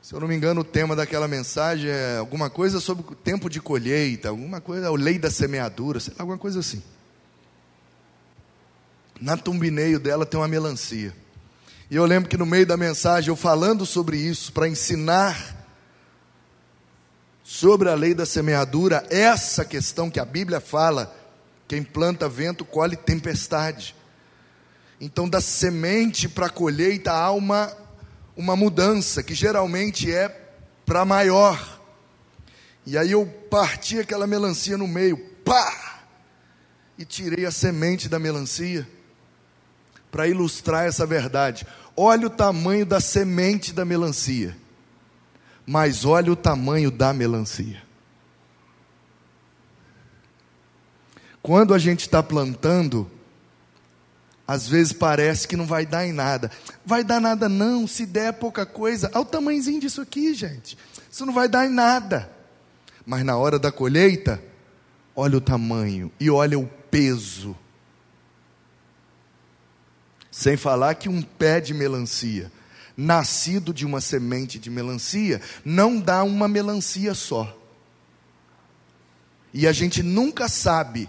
Se 0.03 0.13
eu 0.13 0.19
não 0.19 0.27
me 0.27 0.35
engano, 0.35 0.63
o 0.63 0.65
tema 0.65 0.97
daquela 0.97 1.29
mensagem 1.29 1.89
é 1.89 2.19
alguma 2.19 2.51
coisa 2.51 2.81
sobre 2.81 3.05
o 3.09 3.15
tempo 3.15 3.49
de 3.49 3.61
colheita, 3.61 4.31
alguma 4.31 4.61
coisa, 4.61 4.89
a 4.89 4.93
lei 4.93 5.17
da 5.17 5.31
semeadura, 5.31 6.01
sei 6.01 6.13
lá, 6.15 6.25
alguma 6.25 6.37
coisa 6.37 6.59
assim. 6.59 6.83
Na 9.21 9.37
tumbineio 9.37 10.01
dela 10.01 10.27
tem 10.27 10.41
uma 10.41 10.49
melancia. 10.49 11.15
E 11.89 11.95
eu 11.95 12.05
lembro 12.05 12.29
que 12.29 12.37
no 12.37 12.45
meio 12.45 12.67
da 12.67 12.77
mensagem, 12.77 13.29
eu 13.29 13.37
falando 13.37 13.87
sobre 13.87 14.17
isso, 14.17 14.53
para 14.53 14.69
ensinar 14.69 15.65
sobre 17.45 17.89
a 17.89 17.95
lei 17.95 18.13
da 18.13 18.27
semeadura, 18.27 19.07
essa 19.09 19.65
questão 19.65 20.11
que 20.11 20.19
a 20.19 20.25
Bíblia 20.25 20.61
fala, 20.61 21.15
quem 21.69 21.85
planta 21.85 22.29
vento 22.29 22.65
colhe 22.65 22.97
tempestade. 22.97 23.95
Então, 25.01 25.29
da 25.29 25.41
semente 25.41 26.29
para 26.29 26.47
a 26.47 26.51
colheita 26.51 27.13
há 27.13 27.31
uma 27.31 27.82
uma 28.37 28.57
mudança 28.57 29.23
que 29.23 29.35
geralmente 29.35 30.13
é 30.13 30.29
para 30.85 31.05
maior. 31.05 31.81
E 32.85 32.99
aí 32.99 33.13
eu 33.13 33.27
parti 33.27 33.99
aquela 33.99 34.27
melancia 34.27 34.77
no 34.77 34.89
meio, 34.89 35.17
pá! 35.45 36.01
E 36.99 37.05
tirei 37.05 37.47
a 37.47 37.51
semente 37.51 38.09
da 38.09 38.19
melancia 38.19 38.87
para 40.11 40.29
ilustrar 40.29 40.87
essa 40.87 41.07
verdade. 41.07 41.67
Olha 41.97 42.27
o 42.27 42.31
tamanho 42.31 42.85
da 42.85 43.01
semente 43.01 43.73
da 43.73 43.85
melancia, 43.85 44.57
mas 45.67 46.05
olha 46.05 46.33
o 46.33 46.37
tamanho 46.37 46.91
da 46.91 47.13
melancia. 47.13 47.83
Quando 51.43 51.75
a 51.75 51.79
gente 51.79 52.01
está 52.01 52.23
plantando, 52.23 53.11
às 54.47 54.67
vezes 54.67 54.93
parece 54.93 55.47
que 55.47 55.57
não 55.57 55.67
vai 55.67 55.87
dar 55.87 56.07
em 56.07 56.13
nada. 56.13 56.51
Vai 56.85 57.05
dar 57.05 57.21
nada 57.21 57.49
não, 57.49 57.87
se 57.87 58.05
der 58.05 58.33
pouca 58.33 58.67
coisa. 58.67 59.11
Olha 59.15 59.23
o 59.23 59.25
tamanhozinho 59.25 59.81
disso 59.81 60.01
aqui, 60.01 60.35
gente. 60.35 60.77
Isso 61.11 61.25
não 61.25 61.33
vai 61.33 61.49
dar 61.49 61.67
em 61.67 61.71
nada. 61.71 62.31
Mas 63.07 63.25
na 63.25 63.37
hora 63.37 63.59
da 63.59 63.71
colheita, 63.71 64.43
olha 65.15 65.39
o 65.39 65.41
tamanho 65.41 66.11
e 66.19 66.31
olha 66.31 66.59
o 66.59 66.67
peso. 66.91 67.57
Sem 70.31 70.57
falar 70.57 70.95
que 70.95 71.09
um 71.09 71.23
pé 71.23 71.61
de 71.61 71.75
melancia, 71.75 72.51
nascido 72.97 73.73
de 73.73 73.85
uma 73.85 74.01
semente 74.01 74.59
de 74.59 74.71
melancia, 74.71 75.41
não 75.65 76.01
dá 76.01 76.25
uma 76.25 76.49
melancia 76.49 77.15
só. 77.15 77.57
E 79.55 79.67
a 79.67 79.73
gente 79.73 80.03
nunca 80.03 80.49
sabe 80.49 81.09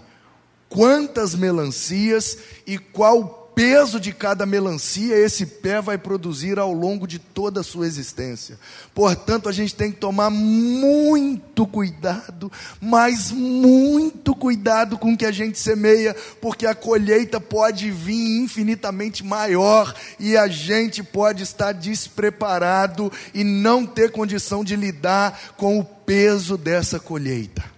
quantas 0.74 1.36
melancias 1.36 2.36
e 2.66 2.76
qual 2.76 3.44
peso 3.54 4.00
de 4.00 4.12
cada 4.12 4.44
melancia 4.44 5.16
esse 5.16 5.46
pé 5.46 5.80
vai 5.80 5.96
produzir 5.96 6.58
ao 6.58 6.72
longo 6.72 7.06
de 7.06 7.20
toda 7.20 7.60
a 7.60 7.62
sua 7.62 7.86
existência. 7.86 8.58
Portanto, 8.92 9.48
a 9.48 9.52
gente 9.52 9.72
tem 9.76 9.92
que 9.92 9.98
tomar 9.98 10.30
muito 10.30 11.64
cuidado, 11.64 12.50
mas 12.80 13.30
muito 13.30 14.34
cuidado 14.34 14.98
com 14.98 15.12
o 15.12 15.16
que 15.16 15.24
a 15.24 15.30
gente 15.30 15.60
semeia, 15.60 16.16
porque 16.40 16.66
a 16.66 16.74
colheita 16.74 17.40
pode 17.40 17.92
vir 17.92 18.42
infinitamente 18.42 19.22
maior 19.22 19.94
e 20.18 20.36
a 20.36 20.48
gente 20.48 21.04
pode 21.04 21.44
estar 21.44 21.70
despreparado 21.70 23.12
e 23.32 23.44
não 23.44 23.86
ter 23.86 24.10
condição 24.10 24.64
de 24.64 24.74
lidar 24.74 25.54
com 25.56 25.78
o 25.78 25.84
peso 25.84 26.58
dessa 26.58 26.98
colheita. 26.98 27.73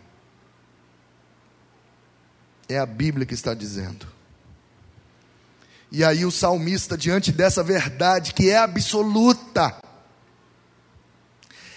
É 2.69 2.79
a 2.79 2.87
Bíblia 2.87 3.27
que 3.27 3.35
está 3.35 3.55
dizendo. 3.55 4.07
E 5.91 6.03
aí 6.05 6.25
o 6.25 6.31
salmista, 6.31 6.97
diante 6.97 7.31
dessa 7.31 7.63
verdade 7.63 8.35
que 8.35 8.51
é 8.51 8.59
absoluta, 8.59 9.81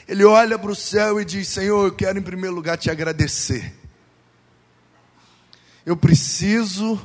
ele 0.07 0.25
olha 0.25 0.57
para 0.57 0.71
o 0.71 0.75
céu 0.75 1.21
e 1.21 1.25
diz: 1.25 1.47
Senhor, 1.47 1.85
eu 1.85 1.93
quero 1.93 2.17
em 2.17 2.23
primeiro 2.23 2.55
lugar 2.55 2.77
te 2.77 2.89
agradecer. 2.89 3.75
Eu 5.85 5.95
preciso 5.95 6.99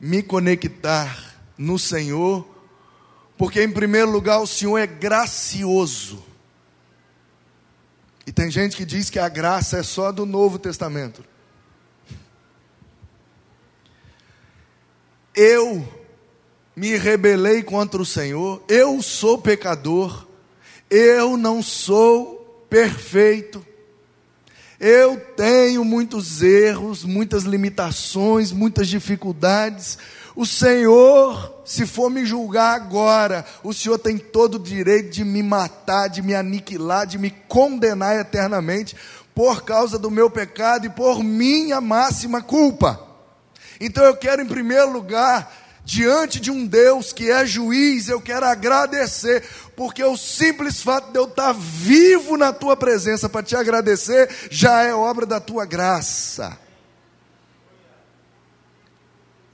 me 0.00 0.22
conectar 0.22 1.36
no 1.56 1.78
Senhor, 1.78 2.46
porque, 3.36 3.62
em 3.62 3.70
primeiro 3.70 4.10
lugar, 4.10 4.40
o 4.40 4.46
Senhor 4.46 4.78
é 4.78 4.86
gracioso. 4.86 6.24
E 8.26 8.32
tem 8.32 8.50
gente 8.50 8.76
que 8.76 8.84
diz 8.84 9.10
que 9.10 9.18
a 9.18 9.28
graça 9.28 9.78
é 9.78 9.82
só 9.82 10.10
do 10.10 10.24
Novo 10.24 10.58
Testamento. 10.58 11.24
Eu 15.34 15.86
me 16.76 16.96
rebelei 16.96 17.62
contra 17.62 18.00
o 18.00 18.06
Senhor, 18.06 18.62
eu 18.68 19.02
sou 19.02 19.38
pecador, 19.38 20.26
eu 20.90 21.36
não 21.36 21.62
sou 21.62 22.66
perfeito, 22.68 23.64
eu 24.80 25.16
tenho 25.36 25.84
muitos 25.84 26.42
erros, 26.42 27.04
muitas 27.04 27.44
limitações, 27.44 28.50
muitas 28.50 28.88
dificuldades. 28.88 29.96
O 30.34 30.44
Senhor, 30.44 31.62
se 31.64 31.86
for 31.86 32.10
me 32.10 32.26
julgar 32.26 32.74
agora, 32.74 33.44
o 33.62 33.72
Senhor 33.72 33.98
tem 33.98 34.18
todo 34.18 34.56
o 34.56 34.62
direito 34.62 35.10
de 35.10 35.24
me 35.24 35.42
matar, 35.42 36.08
de 36.08 36.20
me 36.20 36.34
aniquilar, 36.34 37.06
de 37.06 37.16
me 37.16 37.30
condenar 37.30 38.18
eternamente 38.18 38.96
por 39.34 39.62
causa 39.62 39.98
do 39.98 40.10
meu 40.10 40.28
pecado 40.28 40.86
e 40.86 40.90
por 40.90 41.22
minha 41.22 41.80
máxima 41.80 42.42
culpa. 42.42 43.11
Então 43.84 44.04
eu 44.04 44.16
quero, 44.16 44.40
em 44.40 44.46
primeiro 44.46 44.92
lugar, 44.92 45.52
diante 45.84 46.38
de 46.38 46.52
um 46.52 46.64
Deus 46.64 47.12
que 47.12 47.28
é 47.28 47.44
juiz, 47.44 48.08
eu 48.08 48.20
quero 48.20 48.46
agradecer, 48.46 49.42
porque 49.74 50.04
o 50.04 50.16
simples 50.16 50.80
fato 50.80 51.10
de 51.10 51.18
eu 51.18 51.24
estar 51.24 51.52
vivo 51.52 52.36
na 52.36 52.52
tua 52.52 52.76
presença 52.76 53.28
para 53.28 53.42
te 53.42 53.56
agradecer 53.56 54.30
já 54.48 54.82
é 54.82 54.94
obra 54.94 55.26
da 55.26 55.40
tua 55.40 55.66
graça. 55.66 56.56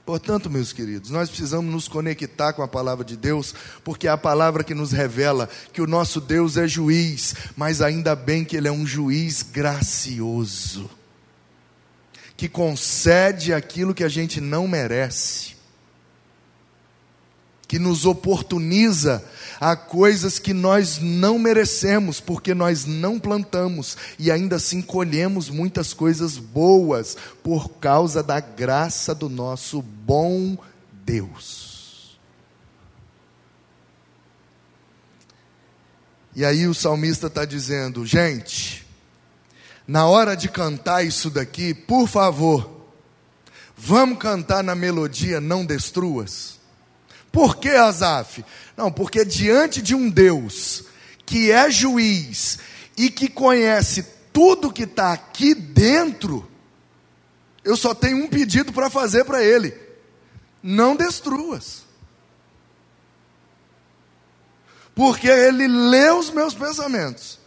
Portanto, 0.05 0.47
meus 0.47 0.71
queridos, 0.71 1.09
nós 1.09 1.27
precisamos 1.27 1.73
nos 1.73 1.87
conectar 1.87 2.53
com 2.53 2.61
a 2.61 2.67
palavra 2.67 3.03
de 3.03 3.17
Deus, 3.17 3.55
porque 3.83 4.07
é 4.07 4.11
a 4.11 4.17
palavra 4.17 4.63
que 4.63 4.75
nos 4.75 4.91
revela 4.91 5.49
que 5.73 5.81
o 5.81 5.87
nosso 5.87 6.21
Deus 6.21 6.55
é 6.55 6.67
juiz, 6.67 7.33
mas 7.57 7.81
ainda 7.81 8.15
bem 8.15 8.45
que 8.45 8.55
Ele 8.55 8.67
é 8.67 8.71
um 8.71 8.85
juiz 8.85 9.41
gracioso, 9.41 10.87
que 12.39 12.47
concede 12.47 13.53
aquilo 13.53 13.93
que 13.93 14.01
a 14.01 14.07
gente 14.07 14.39
não 14.39 14.65
merece 14.65 15.59
que 17.67 17.77
nos 17.77 18.05
oportuniza 18.05 19.21
a 19.59 19.75
coisas 19.75 20.39
que 20.39 20.53
nós 20.53 20.99
não 20.99 21.37
merecemos, 21.37 22.21
porque 22.21 22.53
nós 22.55 22.85
não 22.85 23.19
plantamos 23.19 23.97
e 24.17 24.31
ainda 24.31 24.55
assim 24.55 24.81
colhemos 24.81 25.49
muitas 25.49 25.93
coisas 25.93 26.37
boas 26.37 27.17
por 27.43 27.69
causa 27.73 28.23
da 28.23 28.39
graça 28.39 29.13
do 29.13 29.27
nosso 29.27 29.81
bom 29.81 30.57
Deus. 31.03 32.17
E 36.33 36.45
aí 36.45 36.67
o 36.67 36.73
salmista 36.73 37.27
está 37.27 37.43
dizendo: 37.43 38.05
gente, 38.05 38.88
na 39.89 40.05
hora 40.05 40.37
de 40.37 40.47
cantar 40.47 41.03
isso 41.03 41.31
daqui, 41.31 41.73
por 41.73 42.07
favor, 42.07 42.85
vamos 43.75 44.19
cantar 44.19 44.63
na 44.63 44.75
melodia 44.75 45.41
Não 45.41 45.65
Destruas. 45.65 46.59
Por 47.31 47.55
que 47.55 47.69
Asaf? 47.69 48.45
Não, 48.77 48.91
porque 48.91 49.25
diante 49.25 49.81
de 49.81 49.95
um 49.95 50.07
Deus 50.07 50.83
que 51.25 51.49
é 51.49 51.71
juiz 51.71 52.59
e 52.95 53.09
que 53.09 53.27
conhece 53.27 54.05
tudo 54.31 54.71
que 54.71 54.83
está 54.83 55.11
aqui 55.11 55.55
dentro, 55.55 56.47
eu 57.63 57.75
só 57.75 57.95
tenho 57.95 58.25
um 58.25 58.27
pedido 58.27 58.71
para 58.71 58.91
fazer 58.91 59.25
para 59.25 59.43
ele: 59.43 59.75
não 60.61 60.95
destruas. 60.95 61.83
Porque 64.93 65.27
ele 65.27 65.67
lê 65.67 66.11
os 66.11 66.29
meus 66.29 66.53
pensamentos 66.53 67.39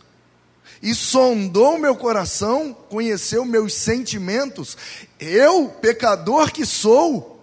e 0.82 0.94
sondou 0.94 1.78
meu 1.78 1.94
coração, 1.94 2.76
conheceu 2.88 3.44
meus 3.44 3.72
sentimentos. 3.72 4.76
Eu, 5.20 5.68
pecador 5.68 6.50
que 6.50 6.66
sou, 6.66 7.40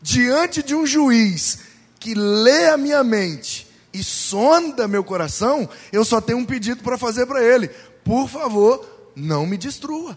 diante 0.00 0.62
de 0.62 0.74
um 0.74 0.86
juiz 0.86 1.58
que 1.98 2.14
lê 2.14 2.68
a 2.68 2.76
minha 2.76 3.02
mente 3.02 3.66
e 3.92 4.04
sonda 4.04 4.86
meu 4.86 5.02
coração, 5.02 5.68
eu 5.90 6.04
só 6.04 6.20
tenho 6.20 6.38
um 6.38 6.44
pedido 6.44 6.84
para 6.84 6.96
fazer 6.96 7.26
para 7.26 7.42
ele: 7.42 7.68
por 8.04 8.28
favor, 8.28 8.86
não 9.16 9.44
me 9.44 9.56
destrua. 9.56 10.16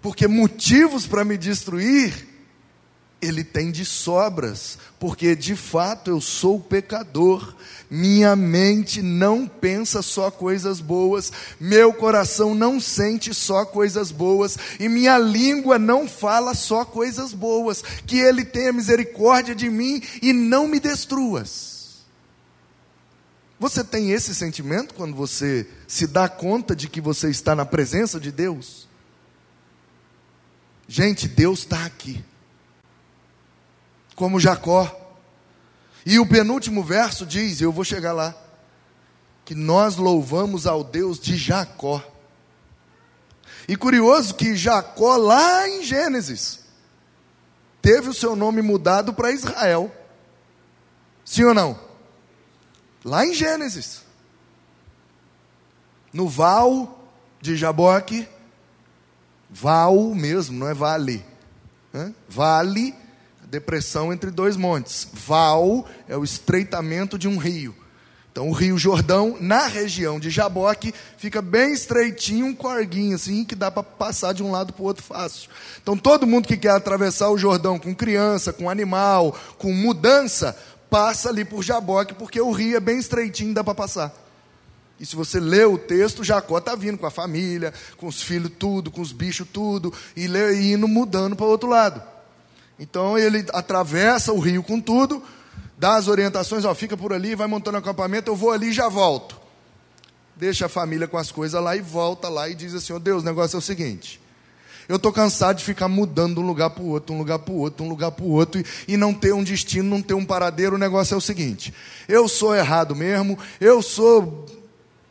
Porque 0.00 0.28
motivos 0.28 1.06
para 1.06 1.24
me 1.24 1.36
destruir 1.36 2.33
ele 3.24 3.42
tem 3.42 3.70
de 3.70 3.84
sobras, 3.84 4.78
porque 4.98 5.34
de 5.34 5.56
fato 5.56 6.10
eu 6.10 6.20
sou 6.20 6.60
pecador, 6.60 7.54
minha 7.90 8.34
mente 8.36 9.00
não 9.02 9.46
pensa 9.46 10.02
só 10.02 10.30
coisas 10.30 10.80
boas, 10.80 11.32
meu 11.58 11.92
coração 11.92 12.54
não 12.54 12.80
sente 12.80 13.32
só 13.32 13.64
coisas 13.64 14.10
boas, 14.10 14.58
e 14.78 14.88
minha 14.88 15.18
língua 15.18 15.78
não 15.78 16.06
fala 16.06 16.54
só 16.54 16.84
coisas 16.84 17.32
boas, 17.32 17.82
que 18.06 18.18
Ele 18.18 18.44
tenha 18.44 18.72
misericórdia 18.72 19.54
de 19.54 19.70
mim 19.70 20.02
e 20.20 20.32
não 20.32 20.68
me 20.68 20.78
destruas. 20.78 22.04
Você 23.58 23.82
tem 23.82 24.10
esse 24.10 24.34
sentimento 24.34 24.94
quando 24.94 25.14
você 25.14 25.66
se 25.86 26.06
dá 26.06 26.28
conta 26.28 26.74
de 26.76 26.88
que 26.88 27.00
você 27.00 27.30
está 27.30 27.54
na 27.54 27.64
presença 27.64 28.20
de 28.20 28.30
Deus? 28.30 28.88
Gente, 30.86 31.26
Deus 31.26 31.60
está 31.60 31.86
aqui 31.86 32.22
como 34.14 34.40
Jacó. 34.40 35.00
E 36.06 36.18
o 36.18 36.26
penúltimo 36.26 36.82
verso 36.82 37.24
diz: 37.24 37.60
Eu 37.60 37.72
vou 37.72 37.84
chegar 37.84 38.12
lá, 38.12 38.34
que 39.44 39.54
nós 39.54 39.96
louvamos 39.96 40.66
ao 40.66 40.84
Deus 40.84 41.18
de 41.18 41.36
Jacó. 41.36 42.02
E 43.66 43.76
curioso 43.76 44.34
que 44.34 44.56
Jacó, 44.56 45.16
lá 45.16 45.68
em 45.68 45.82
Gênesis, 45.82 46.60
teve 47.80 48.10
o 48.10 48.14
seu 48.14 48.36
nome 48.36 48.60
mudado 48.60 49.14
para 49.14 49.32
Israel. 49.32 49.90
Sim 51.24 51.44
ou 51.44 51.54
não? 51.54 51.78
Lá 53.02 53.24
em 53.24 53.32
Gênesis. 53.32 54.02
No 56.12 56.28
Val 56.28 57.08
de 57.40 57.56
Jaboque, 57.56 58.28
Val 59.50 60.14
mesmo, 60.14 60.58
não 60.58 60.68
é 60.68 60.74
vale. 60.74 61.24
Vale 62.28 62.94
depressão 63.54 64.12
entre 64.12 64.30
dois 64.30 64.56
montes. 64.56 65.08
Val 65.12 65.86
é 66.08 66.16
o 66.16 66.24
estreitamento 66.24 67.16
de 67.16 67.28
um 67.28 67.36
rio. 67.36 67.74
Então, 68.32 68.48
o 68.48 68.52
Rio 68.52 68.76
Jordão, 68.76 69.36
na 69.40 69.68
região 69.68 70.18
de 70.18 70.28
Jaboque, 70.28 70.92
fica 71.16 71.40
bem 71.40 71.72
estreitinho, 71.72 72.46
um 72.46 72.54
corguinho 72.54 73.14
assim, 73.14 73.44
que 73.44 73.54
dá 73.54 73.70
para 73.70 73.84
passar 73.84 74.32
de 74.32 74.42
um 74.42 74.50
lado 74.50 74.72
para 74.72 74.82
o 74.82 74.86
outro 74.86 75.04
fácil. 75.04 75.48
Então, 75.80 75.96
todo 75.96 76.26
mundo 76.26 76.48
que 76.48 76.56
quer 76.56 76.72
atravessar 76.72 77.30
o 77.30 77.38
Jordão 77.38 77.78
com 77.78 77.94
criança, 77.94 78.52
com 78.52 78.68
animal, 78.68 79.38
com 79.56 79.72
mudança, 79.72 80.56
passa 80.90 81.28
ali 81.28 81.44
por 81.44 81.62
Jaboque, 81.62 82.14
porque 82.14 82.40
o 82.40 82.50
rio 82.50 82.76
é 82.76 82.80
bem 82.80 82.98
estreitinho, 82.98 83.54
dá 83.54 83.62
para 83.62 83.72
passar. 83.72 84.12
E 84.98 85.06
se 85.06 85.14
você 85.14 85.38
lê 85.38 85.64
o 85.64 85.78
texto, 85.78 86.24
Jacó 86.24 86.58
está 86.58 86.74
vindo 86.74 86.98
com 86.98 87.06
a 87.06 87.12
família, 87.12 87.72
com 87.96 88.08
os 88.08 88.20
filhos 88.20 88.50
tudo, 88.58 88.90
com 88.90 89.00
os 89.00 89.12
bichos 89.12 89.46
tudo, 89.52 89.94
e, 90.16 90.26
indo 90.26 90.88
mudando 90.88 91.36
para 91.36 91.46
o 91.46 91.50
outro 91.50 91.68
lado. 91.68 92.13
Então 92.78 93.18
ele 93.18 93.44
atravessa 93.52 94.32
o 94.32 94.38
rio 94.38 94.62
com 94.62 94.80
tudo, 94.80 95.22
dá 95.78 95.96
as 95.96 96.08
orientações, 96.08 96.64
ó, 96.64 96.74
fica 96.74 96.96
por 96.96 97.12
ali, 97.12 97.34
vai 97.34 97.46
montando 97.46 97.78
acampamento, 97.78 98.30
eu 98.30 98.36
vou 98.36 98.50
ali 98.50 98.68
e 98.68 98.72
já 98.72 98.88
volto. 98.88 99.40
Deixa 100.36 100.66
a 100.66 100.68
família 100.68 101.06
com 101.06 101.16
as 101.16 101.30
coisas 101.30 101.62
lá 101.62 101.76
e 101.76 101.80
volta 101.80 102.28
lá 102.28 102.48
e 102.48 102.54
diz 102.54 102.74
assim: 102.74 102.92
ó 102.92 102.98
Deus, 102.98 103.22
o 103.22 103.26
negócio 103.26 103.56
é 103.56 103.58
o 103.58 103.62
seguinte. 103.62 104.20
Eu 104.88 104.96
estou 104.96 105.12
cansado 105.12 105.58
de 105.58 105.64
ficar 105.64 105.88
mudando 105.88 106.34
de 106.34 106.40
um 106.40 106.46
lugar 106.46 106.70
para 106.70 106.82
o 106.82 106.88
outro, 106.88 107.14
um 107.14 107.18
lugar 107.18 107.38
para 107.38 107.54
o 107.54 107.56
outro, 107.56 107.84
um 107.84 107.88
lugar 107.88 108.10
para 108.10 108.24
o 108.24 108.30
outro, 108.30 108.60
e, 108.60 108.94
e 108.94 108.96
não 108.96 109.14
ter 109.14 109.32
um 109.32 109.42
destino, 109.42 109.88
não 109.88 110.02
ter 110.02 110.12
um 110.12 110.24
paradeiro. 110.24 110.74
O 110.74 110.78
negócio 110.78 111.14
é 111.14 111.16
o 111.16 111.20
seguinte: 111.20 111.72
eu 112.08 112.28
sou 112.28 112.54
errado 112.54 112.94
mesmo, 112.94 113.38
eu 113.60 113.80
sou 113.80 114.46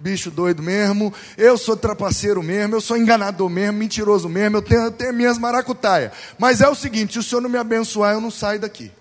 bicho 0.04 0.30
doido 0.30 0.62
mesmo, 0.62 1.14
eu 1.38 1.58
sou 1.58 1.78
trapaceiro 1.78 2.44
mesmo, 2.44 2.76
eu 2.76 2.82
sou 2.82 2.98
enganador 2.98 3.50
mesmo, 3.50 3.80
mentiroso 3.80 4.28
mesmo, 4.28 4.58
eu 4.58 4.62
tenho, 4.62 4.82
eu 4.82 4.92
tenho 4.92 5.14
minhas 5.14 5.38
maracutaias. 5.38 6.12
Mas 6.38 6.60
é 6.60 6.68
o 6.68 6.76
seguinte: 6.76 7.14
se 7.14 7.20
o 7.20 7.24
senhor 7.24 7.40
não 7.40 7.50
me 7.50 7.58
abençoar, 7.58 8.14
eu 8.14 8.20
não 8.20 8.30
saio 8.30 8.60
daqui. 8.60 8.92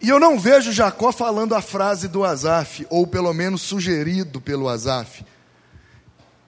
E 0.00 0.08
eu 0.08 0.18
não 0.18 0.36
vejo 0.36 0.72
Jacó 0.72 1.12
falando 1.12 1.54
a 1.54 1.62
frase 1.62 2.08
do 2.08 2.24
Azaf, 2.24 2.84
ou 2.90 3.06
pelo 3.06 3.32
menos 3.32 3.62
sugerido 3.62 4.40
pelo 4.40 4.68
Azaf: 4.68 5.24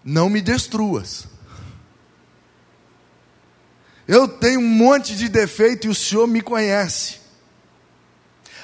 Não 0.05 0.29
me 0.29 0.41
destruas. 0.41 1.29
Eu 4.11 4.27
tenho 4.27 4.59
um 4.59 4.67
monte 4.67 5.15
de 5.15 5.29
defeito 5.29 5.87
e 5.87 5.91
o 5.91 5.95
Senhor 5.95 6.27
me 6.27 6.41
conhece. 6.41 7.21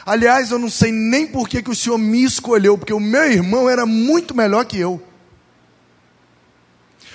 Aliás, 0.05 0.51
eu 0.51 0.59
não 0.59 0.69
sei 0.69 0.91
nem 0.91 1.25
por 1.25 1.49
que, 1.49 1.63
que 1.63 1.71
o 1.71 1.75
Senhor 1.75 1.97
me 1.99 2.25
escolheu, 2.25 2.77
porque 2.77 2.93
o 2.93 2.99
meu 2.99 3.31
irmão 3.31 3.71
era 3.71 3.87
muito 3.87 4.35
melhor 4.35 4.65
que 4.65 4.77
eu. 4.77 5.01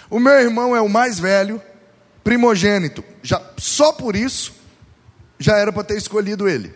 O 0.10 0.18
meu 0.18 0.32
irmão 0.32 0.74
é 0.74 0.80
o 0.80 0.88
mais 0.88 1.20
velho, 1.20 1.62
primogênito. 2.24 3.04
Já 3.22 3.42
só 3.58 3.92
por 3.92 4.16
isso 4.16 4.54
já 5.38 5.58
era 5.58 5.74
para 5.74 5.84
ter 5.84 5.98
escolhido 5.98 6.48
ele. 6.48 6.74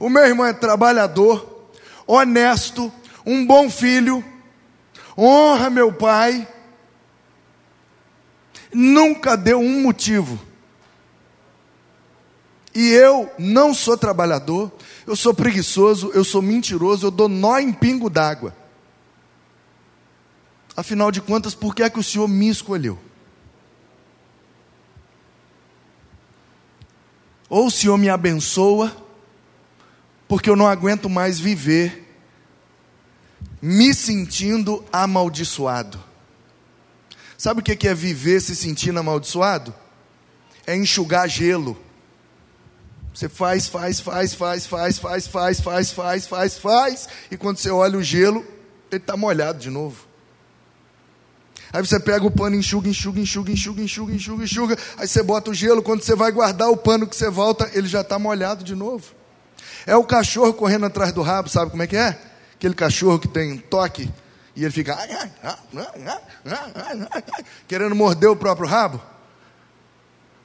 O 0.00 0.10
meu 0.10 0.24
irmão 0.26 0.44
é 0.44 0.52
trabalhador, 0.52 1.70
honesto, 2.04 2.92
um 3.24 3.46
bom 3.46 3.70
filho, 3.70 4.24
honra 5.16 5.70
meu 5.70 5.92
pai. 5.92 6.48
Nunca 8.74 9.36
deu 9.36 9.60
um 9.60 9.82
motivo. 9.82 10.49
E 12.74 12.88
eu 12.90 13.30
não 13.38 13.74
sou 13.74 13.96
trabalhador, 13.96 14.70
eu 15.06 15.16
sou 15.16 15.34
preguiçoso, 15.34 16.10
eu 16.14 16.24
sou 16.24 16.40
mentiroso, 16.40 17.06
eu 17.06 17.10
dou 17.10 17.28
nó 17.28 17.58
em 17.58 17.72
pingo 17.72 18.08
d'água. 18.08 18.54
Afinal 20.76 21.10
de 21.10 21.20
contas, 21.20 21.54
por 21.54 21.74
que 21.74 21.82
é 21.82 21.90
que 21.90 21.98
o 21.98 22.02
Senhor 22.02 22.28
me 22.28 22.48
escolheu? 22.48 22.98
Ou 27.48 27.66
o 27.66 27.70
Senhor 27.70 27.98
me 27.98 28.08
abençoa, 28.08 28.96
porque 30.28 30.48
eu 30.48 30.54
não 30.54 30.68
aguento 30.68 31.10
mais 31.10 31.40
viver 31.40 32.06
me 33.60 33.92
sentindo 33.92 34.84
amaldiçoado. 34.92 36.02
Sabe 37.36 37.60
o 37.60 37.64
que 37.64 37.88
é 37.88 37.94
viver 37.94 38.40
se 38.40 38.54
sentindo 38.54 39.00
amaldiçoado? 39.00 39.74
É 40.66 40.76
enxugar 40.76 41.28
gelo. 41.28 41.76
Você 43.20 43.28
faz, 43.28 43.66
faz, 43.66 44.00
faz, 44.00 44.32
faz, 44.32 44.64
faz, 44.64 44.96
faz, 44.96 45.26
faz, 45.26 45.60
faz, 45.60 45.92
faz, 45.92 46.26
faz, 46.26 46.58
faz, 46.58 47.08
e 47.30 47.36
quando 47.36 47.58
você 47.58 47.68
olha 47.70 47.98
o 47.98 48.02
gelo, 48.02 48.42
ele 48.90 48.98
está 48.98 49.14
molhado 49.14 49.58
de 49.58 49.68
novo. 49.68 50.06
Aí 51.70 51.84
você 51.84 52.00
pega 52.00 52.24
o 52.24 52.30
pano, 52.30 52.56
enxuga, 52.56 52.88
enxuga, 52.88 53.20
enxuga, 53.20 53.52
enxuga, 53.52 53.82
enxuga, 53.82 54.14
enxuga, 54.14 54.44
enxuga. 54.44 54.78
Aí 54.96 55.06
você 55.06 55.22
bota 55.22 55.50
o 55.50 55.54
gelo, 55.54 55.82
quando 55.82 56.02
você 56.02 56.16
vai 56.16 56.32
guardar 56.32 56.70
o 56.70 56.78
pano 56.78 57.06
que 57.06 57.14
você 57.14 57.28
volta, 57.28 57.70
ele 57.74 57.86
já 57.86 58.00
está 58.00 58.18
molhado 58.18 58.64
de 58.64 58.74
novo. 58.74 59.12
É 59.86 59.94
o 59.94 60.02
cachorro 60.02 60.54
correndo 60.54 60.86
atrás 60.86 61.12
do 61.12 61.20
rabo, 61.20 61.50
sabe 61.50 61.70
como 61.70 61.82
é 61.82 61.86
que 61.86 61.98
é? 61.98 62.18
Aquele 62.54 62.74
cachorro 62.74 63.18
que 63.18 63.28
tem 63.28 63.58
toque 63.58 64.10
e 64.56 64.64
ele 64.64 64.72
fica 64.72 64.96
querendo 67.68 67.94
morder 67.94 68.30
o 68.30 68.36
próprio 68.36 68.66
rabo. 68.66 68.98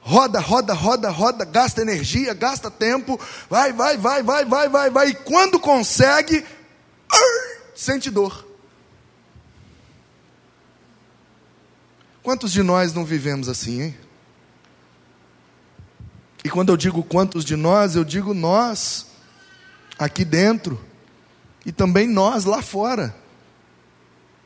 Roda, 0.08 0.38
roda, 0.38 0.72
roda, 0.72 1.10
roda, 1.10 1.44
gasta 1.44 1.82
energia, 1.82 2.32
gasta 2.32 2.70
tempo, 2.70 3.18
vai, 3.50 3.72
vai, 3.72 3.96
vai, 3.96 4.22
vai, 4.22 4.44
vai, 4.44 4.68
vai, 4.68 4.88
vai, 4.88 5.08
e 5.08 5.14
quando 5.14 5.58
consegue, 5.58 6.46
sente 7.74 8.08
dor. 8.08 8.46
Quantos 12.22 12.52
de 12.52 12.62
nós 12.62 12.94
não 12.94 13.04
vivemos 13.04 13.48
assim, 13.48 13.82
hein? 13.82 13.96
E 16.44 16.48
quando 16.48 16.68
eu 16.68 16.76
digo 16.76 17.02
quantos 17.02 17.44
de 17.44 17.56
nós, 17.56 17.96
eu 17.96 18.04
digo 18.04 18.32
nós, 18.32 19.08
aqui 19.98 20.24
dentro, 20.24 20.80
e 21.64 21.72
também 21.72 22.06
nós 22.06 22.44
lá 22.44 22.62
fora. 22.62 23.12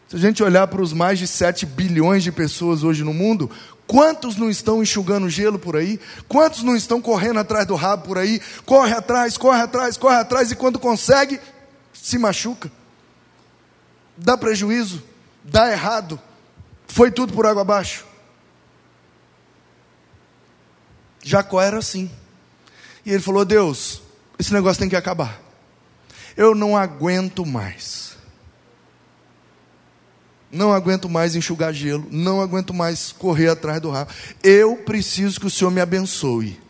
Se 0.09 0.17
a 0.17 0.19
gente 0.19 0.43
olhar 0.43 0.67
para 0.69 0.81
os 0.81 0.95
mais 0.95 1.19
de 1.19 1.27
7 1.27 1.67
bilhões 1.67 2.23
de 2.23 2.33
pessoas 2.33 2.83
hoje 2.83 3.05
no 3.05 3.13
mundo, 3.13 3.51
quantos 3.91 4.37
não 4.37 4.49
estão 4.49 4.83
enxugando 4.83 5.29
gelo 5.29 5.59
por 5.59 5.77
aí? 5.77 5.99
Quantos 6.29 6.63
não 6.63 6.77
estão 6.77 7.01
correndo 7.01 7.41
atrás 7.41 7.67
do 7.67 7.75
rabo 7.75 8.07
por 8.07 8.19
aí? 8.19 8.41
Corre 8.65 8.95
atrás, 8.95 9.37
corre 9.37 9.63
atrás, 9.63 9.97
corre 9.97 10.17
atrás, 10.17 10.51
e 10.51 10.57
quando 10.57 10.79
consegue, 10.79 11.41
se 11.93 12.19
machuca, 12.19 12.71
dá 14.17 14.37
prejuízo, 14.37 15.03
dá 15.45 15.71
errado 15.71 16.21
foi 16.91 17.11
tudo 17.11 17.33
por 17.33 17.47
água 17.47 17.63
abaixo. 17.63 18.05
Jacó 21.23 21.61
era 21.61 21.79
assim. 21.79 22.11
E 23.07 23.13
ele 23.13 23.23
falou: 23.23 23.45
Deus, 23.45 24.03
esse 24.39 24.53
negócio 24.53 24.81
tem 24.81 24.89
que 24.89 24.97
acabar. 24.97 25.41
Eu 26.37 26.55
não 26.55 26.77
aguento 26.77 27.47
mais. 27.47 28.10
Não 30.51 30.73
aguento 30.73 31.09
mais 31.09 31.37
enxugar 31.37 31.73
gelo. 31.73 32.07
Não 32.11 32.41
aguento 32.41 32.75
mais 32.75 33.13
correr 33.13 33.49
atrás 33.49 33.81
do 33.81 33.91
rabo. 33.91 34.11
Eu 34.43 34.77
preciso 34.77 35.39
que 35.39 35.47
o 35.47 35.51
Senhor 35.51 35.71
me 35.71 35.81
abençoe. 35.81 36.61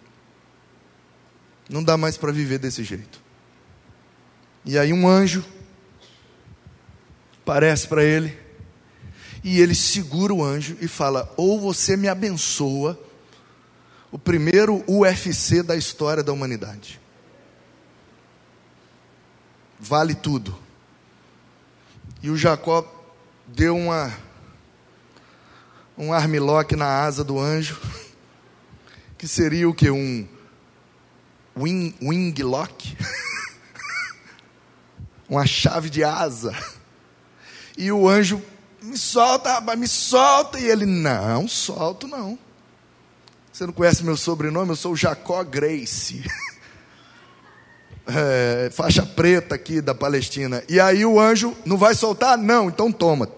Não 1.69 1.83
dá 1.83 1.97
mais 1.97 2.17
para 2.17 2.33
viver 2.33 2.59
desse 2.59 2.85
jeito. 2.85 3.23
E 4.65 4.79
aí 4.79 4.93
um 4.93 5.09
anjo 5.09 5.45
aparece 7.43 7.89
para 7.89 8.05
ele 8.05 8.39
e 9.43 9.61
ele 9.61 9.75
segura 9.75 10.35
o 10.35 10.45
anjo 10.45 10.77
e 10.81 10.87
fala: 10.87 11.33
Ou 11.37 11.59
você 11.59 11.97
me 11.97 12.09
abençoa, 12.09 13.01
o 14.13 14.19
primeiro 14.19 14.85
UFC 14.87 15.63
da 15.63 15.75
história 15.75 16.23
da 16.23 16.33
humanidade. 16.33 17.01
Vale 19.79 20.15
tudo. 20.15 20.59
E 22.23 22.29
o 22.29 22.37
Jacó 22.37 23.00
deu 23.55 23.77
uma 23.77 24.13
um 25.99 26.13
armlock 26.13 26.75
na 26.77 27.03
asa 27.03 27.23
do 27.23 27.39
anjo, 27.39 27.79
que 29.19 29.29
seria 29.29 29.69
o 29.69 29.75
que 29.75 29.91
um 29.91 30.27
wing, 31.57 31.95
wing 32.01 32.43
lock, 32.43 32.97
uma 35.29 35.47
chave 35.47 35.91
de 35.91 36.03
asa. 36.03 36.57
E 37.77 37.93
o 37.93 38.09
anjo 38.09 38.43
me 38.81 38.97
solta, 38.97 39.53
rapaz, 39.53 39.79
me 39.79 39.89
solta. 39.89 40.59
E 40.59 40.65
ele, 40.65 40.87
não, 40.87 41.47
solto 41.47 42.09
não. 42.09 42.39
Você 43.53 43.67
não 43.67 43.73
conhece 43.73 44.03
meu 44.03 44.17
sobrenome? 44.17 44.71
Eu 44.71 44.77
sou 44.77 44.97
Jacó 44.97 45.43
Grace. 45.45 46.25
É, 48.13 48.71
faixa 48.73 49.07
preta 49.07 49.55
aqui 49.55 49.81
da 49.81 49.95
Palestina. 49.95 50.65
E 50.69 50.81
aí 50.81 51.07
o 51.07 51.21
anjo 51.21 51.57
não 51.65 51.77
vai 51.77 51.95
soltar? 51.95 52.37
Não, 52.37 52.67
então 52.67 52.91
toma. 52.91 53.29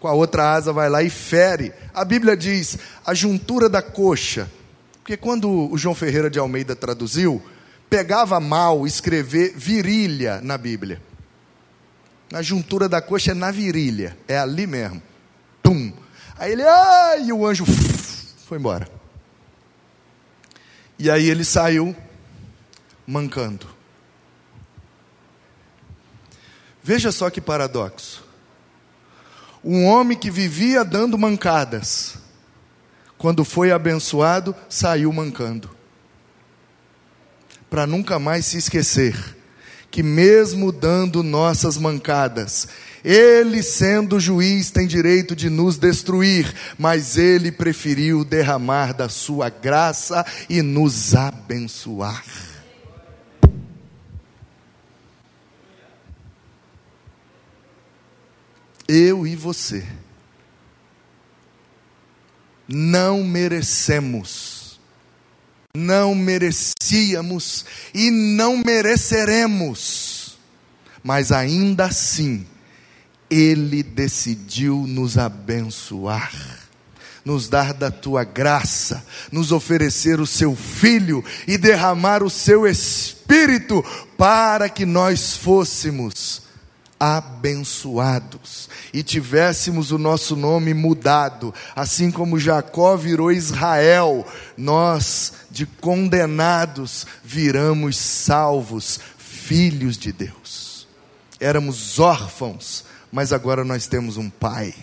Com 0.00 0.06
a 0.06 0.12
outra 0.12 0.52
asa 0.52 0.72
vai 0.72 0.88
lá 0.88 1.02
e 1.02 1.10
fere. 1.10 1.72
A 1.92 2.04
Bíblia 2.04 2.36
diz 2.36 2.78
a 3.04 3.12
juntura 3.14 3.68
da 3.68 3.82
coxa. 3.82 4.48
Porque 4.98 5.16
quando 5.16 5.72
o 5.72 5.78
João 5.78 5.94
Ferreira 5.94 6.30
de 6.30 6.38
Almeida 6.38 6.76
traduziu, 6.76 7.42
pegava 7.88 8.38
mal 8.38 8.86
escrever 8.86 9.54
virilha 9.56 10.40
na 10.42 10.58
Bíblia. 10.58 11.00
Na 12.30 12.42
juntura 12.42 12.88
da 12.88 13.00
coxa 13.00 13.32
é 13.32 13.34
na 13.34 13.50
virilha, 13.50 14.16
é 14.28 14.38
ali 14.38 14.66
mesmo. 14.66 15.02
Tum. 15.62 15.92
Aí 16.36 16.52
ele, 16.52 16.62
ai, 16.62 17.24
e 17.24 17.32
o 17.32 17.46
anjo 17.46 17.64
foi 18.46 18.58
embora. 18.58 18.88
E 20.98 21.10
aí 21.10 21.28
ele 21.28 21.44
saiu 21.44 21.96
mancando. 23.06 23.66
Veja 26.82 27.10
só 27.10 27.30
que 27.30 27.40
paradoxo. 27.40 28.27
Um 29.70 29.84
homem 29.84 30.16
que 30.16 30.30
vivia 30.30 30.82
dando 30.82 31.18
mancadas, 31.18 32.14
quando 33.18 33.44
foi 33.44 33.70
abençoado, 33.70 34.56
saiu 34.66 35.12
mancando. 35.12 35.68
Para 37.68 37.86
nunca 37.86 38.18
mais 38.18 38.46
se 38.46 38.56
esquecer 38.56 39.36
que, 39.90 40.02
mesmo 40.02 40.72
dando 40.72 41.22
nossas 41.22 41.76
mancadas, 41.76 42.66
ele, 43.04 43.62
sendo 43.62 44.18
juiz, 44.18 44.70
tem 44.70 44.86
direito 44.86 45.36
de 45.36 45.50
nos 45.50 45.76
destruir, 45.76 46.50
mas 46.78 47.18
ele 47.18 47.52
preferiu 47.52 48.24
derramar 48.24 48.94
da 48.94 49.10
sua 49.10 49.50
graça 49.50 50.24
e 50.48 50.62
nos 50.62 51.14
abençoar. 51.14 52.24
Eu 58.88 59.26
e 59.26 59.36
você 59.36 59.86
não 62.66 63.22
merecemos 63.22 64.58
não 65.78 66.14
merecíamos 66.14 67.64
e 67.94 68.10
não 68.10 68.58
mereceremos, 68.58 70.38
mas 71.02 71.30
ainda 71.30 71.86
assim, 71.86 72.46
Ele 73.30 73.82
decidiu 73.82 74.84
nos 74.86 75.16
abençoar, 75.16 76.32
nos 77.24 77.48
dar 77.48 77.72
da 77.72 77.90
tua 77.90 78.24
graça, 78.24 79.04
nos 79.30 79.52
oferecer 79.52 80.20
o 80.20 80.26
seu 80.26 80.56
Filho 80.56 81.24
e 81.46 81.56
derramar 81.56 82.22
o 82.22 82.30
seu 82.30 82.66
Espírito 82.66 83.84
para 84.16 84.68
que 84.68 84.84
nós 84.84 85.36
fôssemos 85.36 86.47
abençoados 86.98 88.68
e 88.92 89.02
tivéssemos 89.02 89.92
o 89.92 89.98
nosso 89.98 90.34
nome 90.34 90.74
mudado, 90.74 91.54
assim 91.76 92.10
como 92.10 92.38
Jacó 92.38 92.96
virou 92.96 93.30
Israel, 93.30 94.26
nós 94.56 95.32
de 95.50 95.64
condenados 95.66 97.06
viramos 97.22 97.96
salvos, 97.96 98.98
filhos 99.16 99.96
de 99.96 100.12
Deus. 100.12 100.88
Éramos 101.40 101.98
órfãos, 101.98 102.84
mas 103.12 103.32
agora 103.32 103.64
nós 103.64 103.86
temos 103.86 104.16
um 104.16 104.28
pai. 104.28 104.74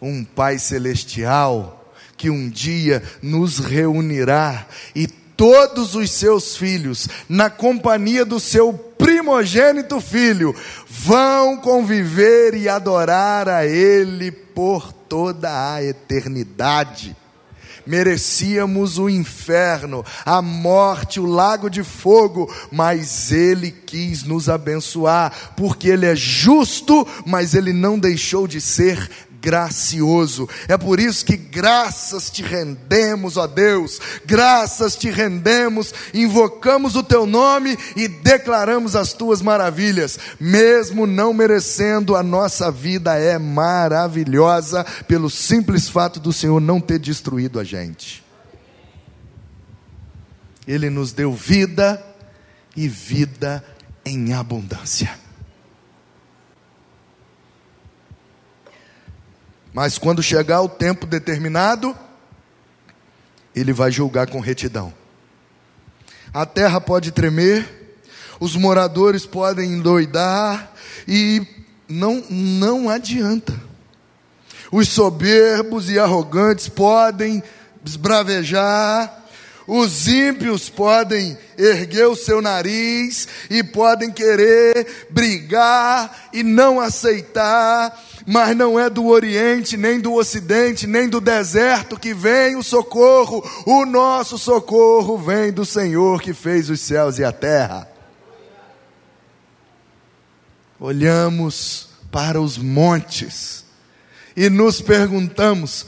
um 0.00 0.22
Pai 0.22 0.58
celestial 0.58 1.94
que 2.16 2.28
um 2.28 2.48
dia 2.48 3.02
nos 3.22 3.58
reunirá 3.58 4.66
e 4.94 5.08
todos 5.36 5.94
os 5.94 6.10
seus 6.10 6.56
filhos, 6.56 7.08
na 7.28 7.50
companhia 7.50 8.24
do 8.24 8.38
seu 8.38 8.72
primogênito 8.72 10.00
filho, 10.00 10.54
vão 10.88 11.56
conviver 11.56 12.54
e 12.54 12.68
adorar 12.68 13.48
a 13.48 13.66
Ele 13.66 14.30
por 14.30 14.92
toda 14.92 15.74
a 15.74 15.82
eternidade. 15.82 17.16
Merecíamos 17.86 18.98
o 18.98 19.10
inferno, 19.10 20.02
a 20.24 20.40
morte, 20.40 21.20
o 21.20 21.26
lago 21.26 21.68
de 21.68 21.84
fogo, 21.84 22.50
mas 22.72 23.30
Ele 23.30 23.70
quis 23.70 24.22
nos 24.22 24.48
abençoar, 24.48 25.52
porque 25.54 25.88
Ele 25.88 26.06
é 26.06 26.16
justo, 26.16 27.06
mas 27.26 27.52
Ele 27.52 27.74
não 27.74 27.98
deixou 27.98 28.48
de 28.48 28.58
ser 28.58 29.10
gracioso. 29.44 30.48
É 30.66 30.78
por 30.78 30.98
isso 30.98 31.22
que 31.22 31.36
graças 31.36 32.30
te 32.30 32.42
rendemos, 32.42 33.36
ó 33.36 33.46
Deus, 33.46 34.00
graças 34.24 34.96
te 34.96 35.10
rendemos, 35.10 35.92
invocamos 36.14 36.96
o 36.96 37.02
teu 37.02 37.26
nome 37.26 37.76
e 37.94 38.08
declaramos 38.08 38.96
as 38.96 39.12
tuas 39.12 39.42
maravilhas, 39.42 40.18
mesmo 40.40 41.06
não 41.06 41.34
merecendo, 41.34 42.16
a 42.16 42.22
nossa 42.22 42.70
vida 42.70 43.18
é 43.18 43.38
maravilhosa 43.38 44.82
pelo 45.06 45.28
simples 45.28 45.90
fato 45.90 46.18
do 46.18 46.32
Senhor 46.32 46.58
não 46.58 46.80
ter 46.80 46.98
destruído 46.98 47.60
a 47.60 47.64
gente. 47.64 48.24
Ele 50.66 50.88
nos 50.88 51.12
deu 51.12 51.34
vida 51.34 52.02
e 52.74 52.88
vida 52.88 53.62
em 54.06 54.32
abundância. 54.32 55.23
Mas 59.74 59.98
quando 59.98 60.22
chegar 60.22 60.62
o 60.62 60.68
tempo 60.68 61.04
determinado, 61.04 61.98
ele 63.54 63.72
vai 63.72 63.90
julgar 63.90 64.28
com 64.28 64.38
retidão. 64.38 64.94
A 66.32 66.46
terra 66.46 66.80
pode 66.80 67.10
tremer, 67.10 67.98
os 68.38 68.54
moradores 68.54 69.26
podem 69.26 69.72
endoidar 69.72 70.72
e 71.08 71.44
não 71.88 72.24
não 72.30 72.88
adianta. 72.88 73.52
Os 74.70 74.88
soberbos 74.88 75.90
e 75.90 75.98
arrogantes 75.98 76.68
podem 76.68 77.42
esbravejar, 77.84 79.24
os 79.66 80.06
ímpios 80.06 80.68
podem 80.68 81.36
erguer 81.58 82.06
o 82.06 82.16
seu 82.16 82.40
nariz 82.40 83.26
e 83.50 83.62
podem 83.62 84.10
querer 84.12 85.08
brigar 85.10 86.28
e 86.32 86.42
não 86.44 86.78
aceitar, 86.78 87.98
mas 88.26 88.56
não 88.56 88.78
é 88.78 88.88
do 88.88 89.06
Oriente, 89.06 89.76
nem 89.76 90.00
do 90.00 90.14
Ocidente, 90.14 90.86
nem 90.86 91.08
do 91.08 91.20
deserto 91.20 91.98
que 91.98 92.14
vem 92.14 92.56
o 92.56 92.62
socorro, 92.62 93.44
o 93.66 93.84
nosso 93.84 94.38
socorro 94.38 95.18
vem 95.18 95.52
do 95.52 95.64
Senhor 95.64 96.22
que 96.22 96.32
fez 96.32 96.70
os 96.70 96.80
céus 96.80 97.18
e 97.18 97.24
a 97.24 97.32
terra. 97.32 97.88
Olhamos 100.80 101.88
para 102.10 102.40
os 102.40 102.56
montes 102.56 103.64
e 104.36 104.48
nos 104.48 104.80
perguntamos: 104.80 105.86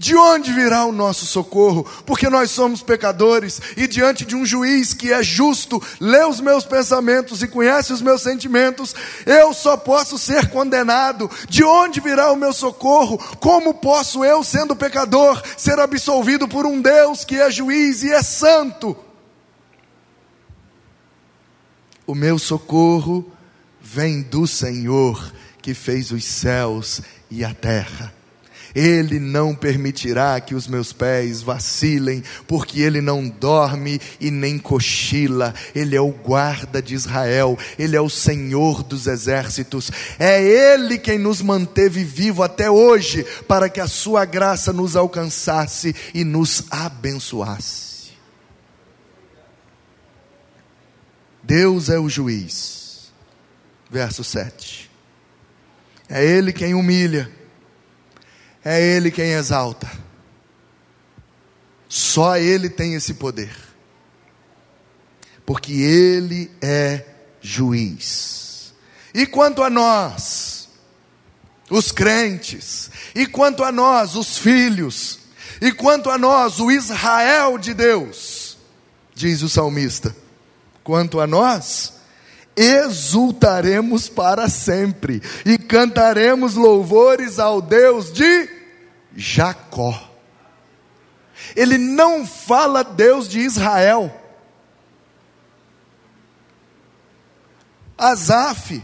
de 0.00 0.16
onde 0.16 0.50
virá 0.50 0.86
o 0.86 0.92
nosso 0.92 1.26
socorro? 1.26 1.84
Porque 2.06 2.30
nós 2.30 2.50
somos 2.50 2.80
pecadores 2.80 3.60
e 3.76 3.86
diante 3.86 4.24
de 4.24 4.34
um 4.34 4.46
juiz 4.46 4.94
que 4.94 5.12
é 5.12 5.22
justo, 5.22 5.78
lê 6.00 6.24
os 6.24 6.40
meus 6.40 6.64
pensamentos 6.64 7.42
e 7.42 7.46
conhece 7.46 7.92
os 7.92 8.00
meus 8.00 8.22
sentimentos, 8.22 8.94
eu 9.26 9.52
só 9.52 9.76
posso 9.76 10.16
ser 10.16 10.48
condenado. 10.48 11.30
De 11.50 11.62
onde 11.62 12.00
virá 12.00 12.32
o 12.32 12.36
meu 12.36 12.54
socorro? 12.54 13.18
Como 13.40 13.74
posso 13.74 14.24
eu, 14.24 14.42
sendo 14.42 14.74
pecador, 14.74 15.42
ser 15.58 15.78
absolvido 15.78 16.48
por 16.48 16.64
um 16.64 16.80
Deus 16.80 17.22
que 17.22 17.38
é 17.38 17.50
juiz 17.50 18.02
e 18.02 18.10
é 18.10 18.22
santo? 18.22 18.96
O 22.06 22.14
meu 22.14 22.38
socorro 22.38 23.30
vem 23.78 24.22
do 24.22 24.46
Senhor 24.46 25.30
que 25.60 25.74
fez 25.74 26.10
os 26.10 26.24
céus 26.24 27.02
e 27.30 27.44
a 27.44 27.52
terra. 27.52 28.18
Ele 28.74 29.18
não 29.18 29.54
permitirá 29.54 30.40
que 30.40 30.54
os 30.54 30.68
meus 30.68 30.92
pés 30.92 31.42
vacilem, 31.42 32.22
porque 32.46 32.80
Ele 32.80 33.00
não 33.00 33.28
dorme 33.28 34.00
e 34.20 34.30
nem 34.30 34.58
cochila. 34.58 35.54
Ele 35.74 35.96
é 35.96 36.00
o 36.00 36.10
guarda 36.10 36.80
de 36.80 36.94
Israel, 36.94 37.58
Ele 37.78 37.96
é 37.96 38.00
o 38.00 38.08
Senhor 38.08 38.82
dos 38.82 39.06
exércitos. 39.06 39.90
É 40.18 40.42
Ele 40.42 40.98
quem 40.98 41.18
nos 41.18 41.42
manteve 41.42 42.04
vivo 42.04 42.42
até 42.42 42.70
hoje, 42.70 43.24
para 43.48 43.68
que 43.68 43.80
a 43.80 43.88
Sua 43.88 44.24
graça 44.24 44.72
nos 44.72 44.94
alcançasse 44.94 45.94
e 46.14 46.24
nos 46.24 46.64
abençoasse. 46.70 47.90
Deus 51.42 51.88
é 51.88 51.98
o 51.98 52.08
juiz. 52.08 53.10
Verso 53.90 54.22
7. 54.22 54.88
É 56.08 56.24
Ele 56.24 56.52
quem 56.52 56.74
humilha 56.74 57.39
é 58.64 58.80
Ele 58.80 59.10
quem 59.10 59.32
exalta. 59.32 59.90
Só 61.88 62.36
Ele 62.36 62.68
tem 62.68 62.94
esse 62.94 63.14
poder. 63.14 63.54
Porque 65.44 65.72
Ele 65.72 66.50
é 66.62 67.04
juiz. 67.40 68.72
E 69.12 69.26
quanto 69.26 69.62
a 69.62 69.70
nós, 69.70 70.68
os 71.68 71.90
crentes, 71.90 72.90
e 73.14 73.26
quanto 73.26 73.64
a 73.64 73.72
nós, 73.72 74.14
os 74.14 74.38
filhos, 74.38 75.18
e 75.60 75.72
quanto 75.72 76.10
a 76.10 76.16
nós, 76.16 76.60
o 76.60 76.70
Israel 76.70 77.58
de 77.58 77.74
Deus, 77.74 78.56
diz 79.14 79.42
o 79.42 79.48
salmista, 79.48 80.14
quanto 80.84 81.20
a 81.20 81.26
nós, 81.26 81.99
exultaremos 82.56 84.08
para 84.08 84.48
sempre 84.48 85.22
e 85.44 85.56
cantaremos 85.56 86.54
louvores 86.54 87.38
ao 87.38 87.62
Deus 87.62 88.12
de 88.12 88.48
Jacó. 89.16 90.10
Ele 91.56 91.78
não 91.78 92.26
fala 92.26 92.84
Deus 92.84 93.28
de 93.28 93.40
Israel. 93.40 94.14
Asaf 97.96 98.82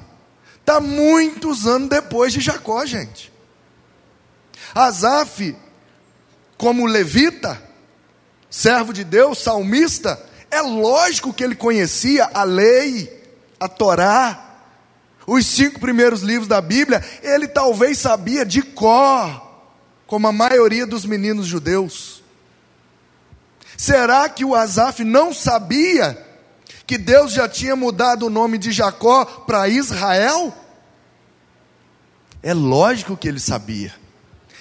está 0.60 0.80
muitos 0.80 1.66
anos 1.66 1.88
depois 1.88 2.32
de 2.32 2.40
Jacó, 2.40 2.84
gente. 2.84 3.32
Asaf, 4.74 5.56
como 6.58 6.86
levita, 6.86 7.62
servo 8.50 8.92
de 8.92 9.04
Deus, 9.04 9.38
salmista, 9.38 10.22
é 10.50 10.60
lógico 10.60 11.32
que 11.32 11.44
ele 11.44 11.54
conhecia 11.54 12.28
a 12.34 12.42
lei, 12.42 13.15
a 13.58 13.68
Torá, 13.68 14.46
os 15.26 15.44
cinco 15.46 15.80
primeiros 15.80 16.22
livros 16.22 16.48
da 16.48 16.60
Bíblia, 16.60 17.04
ele 17.22 17.48
talvez 17.48 17.98
sabia 17.98 18.44
de 18.44 18.62
cor, 18.62 19.42
como 20.06 20.28
a 20.28 20.32
maioria 20.32 20.86
dos 20.86 21.04
meninos 21.04 21.46
judeus. 21.46 22.22
Será 23.76 24.28
que 24.28 24.44
o 24.44 24.54
Asaf 24.54 25.02
não 25.04 25.34
sabia 25.34 26.24
que 26.86 26.96
Deus 26.96 27.32
já 27.32 27.48
tinha 27.48 27.74
mudado 27.74 28.26
o 28.26 28.30
nome 28.30 28.56
de 28.56 28.70
Jacó 28.70 29.24
para 29.24 29.68
Israel? 29.68 30.54
É 32.42 32.54
lógico 32.54 33.16
que 33.16 33.26
ele 33.26 33.40
sabia. 33.40 33.92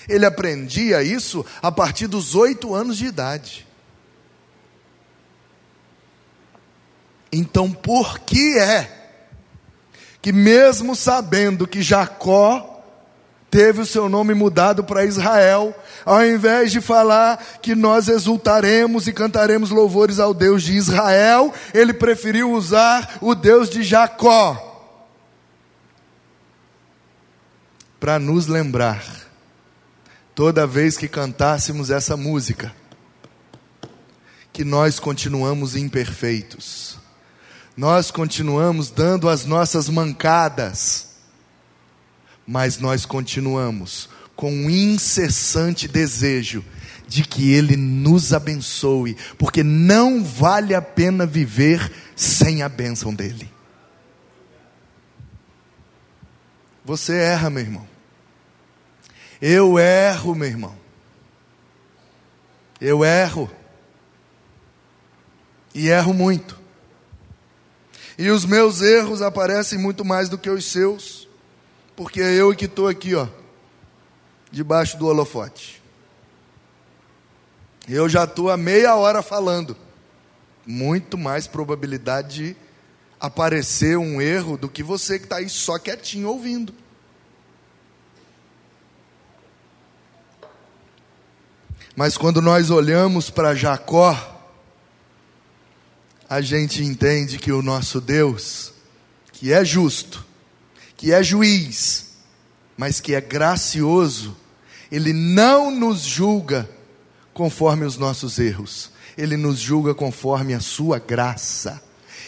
Ele 0.09 0.25
aprendia 0.25 1.03
isso 1.03 1.45
a 1.61 1.71
partir 1.71 2.07
dos 2.07 2.35
oito 2.35 2.73
anos 2.73 2.97
de 2.97 3.05
idade. 3.05 3.67
Então, 7.31 7.71
por 7.71 8.19
que 8.19 8.57
é 8.57 8.89
que, 10.21 10.31
mesmo 10.31 10.95
sabendo 10.95 11.67
que 11.67 11.81
Jacó 11.81 12.83
teve 13.51 13.81
o 13.81 13.85
seu 13.85 14.09
nome 14.09 14.33
mudado 14.33 14.83
para 14.83 15.05
Israel, 15.05 15.73
ao 16.03 16.25
invés 16.25 16.71
de 16.71 16.81
falar 16.81 17.37
que 17.61 17.75
nós 17.75 18.07
exultaremos 18.07 19.07
e 19.07 19.13
cantaremos 19.13 19.69
louvores 19.69 20.19
ao 20.19 20.33
Deus 20.33 20.63
de 20.63 20.73
Israel, 20.73 21.53
ele 21.73 21.93
preferiu 21.93 22.51
usar 22.51 23.17
o 23.21 23.33
Deus 23.33 23.69
de 23.69 23.83
Jacó 23.83 24.73
para 27.99 28.19
nos 28.19 28.47
lembrar, 28.47 29.05
toda 30.33 30.67
vez 30.67 30.97
que 30.97 31.07
cantássemos 31.07 31.89
essa 31.89 32.17
música, 32.17 32.75
que 34.51 34.63
nós 34.63 34.99
continuamos 34.99 35.75
imperfeitos 35.75 36.94
nós 37.75 38.09
continuamos 38.09 38.89
dando 38.89 39.27
as 39.27 39.45
nossas 39.45 39.89
mancadas, 39.89 41.15
mas 42.47 42.79
nós 42.79 43.05
continuamos 43.05 44.09
com 44.35 44.51
um 44.51 44.69
incessante 44.69 45.87
desejo 45.87 46.63
de 47.07 47.23
que 47.23 47.53
Ele 47.53 47.75
nos 47.75 48.33
abençoe, 48.33 49.15
porque 49.37 49.63
não 49.63 50.23
vale 50.23 50.73
a 50.73 50.81
pena 50.81 51.25
viver 51.25 51.91
sem 52.15 52.63
a 52.63 52.69
bênção 52.69 53.13
dEle. 53.13 53.53
Você 56.83 57.15
erra, 57.17 57.49
meu 57.49 57.63
irmão. 57.63 57.87
Eu 59.41 59.77
erro, 59.79 60.35
meu 60.35 60.47
irmão. 60.47 60.75
Eu 62.79 63.03
erro. 63.03 63.49
E 65.73 65.89
erro 65.89 66.13
muito. 66.13 66.64
E 68.17 68.29
os 68.29 68.45
meus 68.45 68.81
erros 68.81 69.21
aparecem 69.21 69.77
muito 69.77 70.05
mais 70.05 70.29
do 70.29 70.37
que 70.37 70.49
os 70.49 70.65
seus, 70.65 71.27
porque 71.95 72.21
é 72.21 72.33
eu 72.33 72.55
que 72.55 72.65
estou 72.65 72.87
aqui, 72.87 73.13
ó, 73.13 73.27
debaixo 74.51 74.97
do 74.97 75.07
holofote. 75.07 75.81
Eu 77.87 78.09
já 78.09 78.23
estou 78.23 78.49
há 78.49 78.57
meia 78.57 78.95
hora 78.95 79.21
falando. 79.21 79.77
Muito 80.65 81.17
mais 81.17 81.45
probabilidade 81.45 82.53
de 82.53 82.57
aparecer 83.19 83.97
um 83.97 84.19
erro 84.21 84.57
do 84.57 84.67
que 84.67 84.81
você 84.81 85.19
que 85.19 85.25
está 85.25 85.37
aí 85.37 85.49
só 85.49 85.77
quietinho 85.77 86.29
ouvindo. 86.29 86.73
Mas 91.95 92.17
quando 92.17 92.41
nós 92.41 92.69
olhamos 92.69 93.29
para 93.29 93.55
Jacó, 93.55 94.34
a 96.29 96.41
gente 96.41 96.83
entende 96.83 97.37
que 97.37 97.51
o 97.51 97.61
nosso 97.61 98.01
Deus, 98.01 98.73
que 99.31 99.53
é 99.53 99.63
justo, 99.63 100.25
que 100.97 101.11
é 101.13 101.21
juiz, 101.21 102.15
mas 102.75 102.99
que 102.99 103.13
é 103.13 103.21
gracioso, 103.21 104.35
ele 104.91 105.13
não 105.13 105.71
nos 105.71 106.01
julga 106.01 106.69
conforme 107.33 107.85
os 107.85 107.97
nossos 107.97 108.39
erros, 108.39 108.91
ele 109.17 109.37
nos 109.37 109.59
julga 109.59 109.93
conforme 109.93 110.53
a 110.53 110.59
sua 110.59 110.99
graça. 110.99 111.81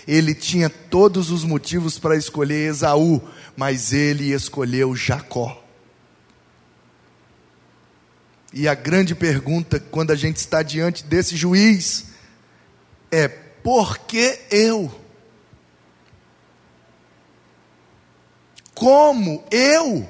Ele 0.07 0.33
tinha 0.33 0.69
todos 0.69 1.31
os 1.31 1.43
motivos 1.43 1.99
para 1.99 2.15
escolher 2.15 2.69
Esaú, 2.69 3.21
mas 3.57 3.91
ele 3.91 4.31
escolheu 4.31 4.95
Jacó. 4.95 5.61
E 8.53 8.67
a 8.67 8.73
grande 8.73 9.13
pergunta, 9.13 9.79
quando 9.79 10.11
a 10.11 10.15
gente 10.15 10.37
está 10.37 10.63
diante 10.63 11.03
desse 11.03 11.35
juiz, 11.35 12.05
é: 13.11 13.46
por 13.67 13.97
que 13.97 14.39
eu? 14.49 14.89
Como 18.73 19.43
eu? 19.51 20.07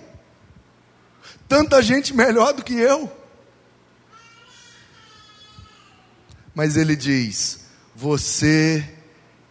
Tanta 1.47 1.81
gente 1.81 2.13
melhor 2.13 2.53
do 2.53 2.63
que 2.63 2.75
eu. 2.75 3.11
Mas 6.53 6.77
ele 6.77 6.95
diz: 6.95 7.61
Você 7.95 8.87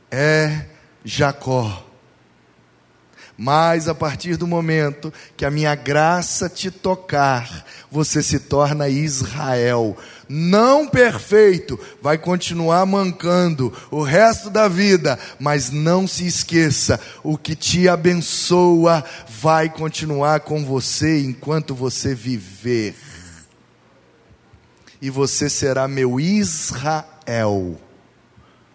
é 0.09 0.67
Jacó. 1.05 1.85
Mas 3.37 3.89
a 3.89 3.95
partir 3.95 4.37
do 4.37 4.47
momento 4.47 5.13
que 5.37 5.45
a 5.45 5.51
minha 5.51 5.75
graça 5.75 6.49
te 6.49 6.71
tocar, 6.71 7.67
você 7.91 8.23
se 8.23 8.39
torna 8.39 8.89
Israel. 8.89 9.99
Não 10.29 10.89
perfeito, 10.89 11.79
vai 12.03 12.19
continuar 12.19 12.85
mancando 12.85 13.73
o 13.93 14.03
resto 14.03 14.51
da 14.51 14.67
vida, 14.67 15.17
mas 15.39 15.71
não 15.71 16.07
se 16.07 16.27
esqueça: 16.27 17.01
o 17.23 17.39
que 17.39 17.55
te 17.55 17.89
abençoa 17.89 19.05
vai 19.41 19.69
continuar 19.69 20.41
com 20.41 20.65
você 20.65 21.21
enquanto 21.21 21.75
você 21.75 22.13
viver. 22.13 22.97
E 25.01 25.11
você 25.11 25.49
será 25.49 25.87
meu 25.87 26.19
Israel, 26.19 27.79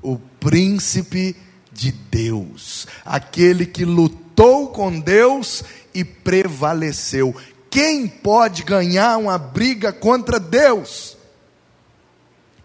o 0.02 0.18
príncipe 0.40 1.36
de 1.74 1.92
Deus, 1.92 2.88
aquele 3.04 3.66
que 3.66 3.84
lutou 3.84 4.70
com 4.70 5.00
Deus 5.00 5.66
e 5.94 6.06
prevaleceu. 6.06 7.36
Quem 7.70 8.08
pode 8.08 8.64
ganhar 8.64 9.18
uma 9.18 9.38
briga 9.38 9.92
contra 9.92 10.40
Deus? 10.40 11.18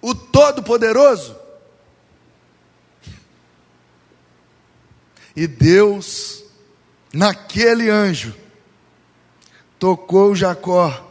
O 0.01 0.15
Todo-Poderoso. 0.15 1.37
E 5.35 5.47
Deus, 5.47 6.45
naquele 7.13 7.91
anjo, 7.91 8.35
tocou 9.79 10.35
Jacó 10.35 11.07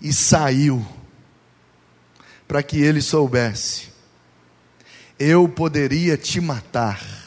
e 0.00 0.12
saiu, 0.12 0.84
para 2.48 2.62
que 2.62 2.80
ele 2.80 3.00
soubesse: 3.00 3.92
eu 5.18 5.48
poderia 5.48 6.16
te 6.16 6.40
matar 6.40 7.26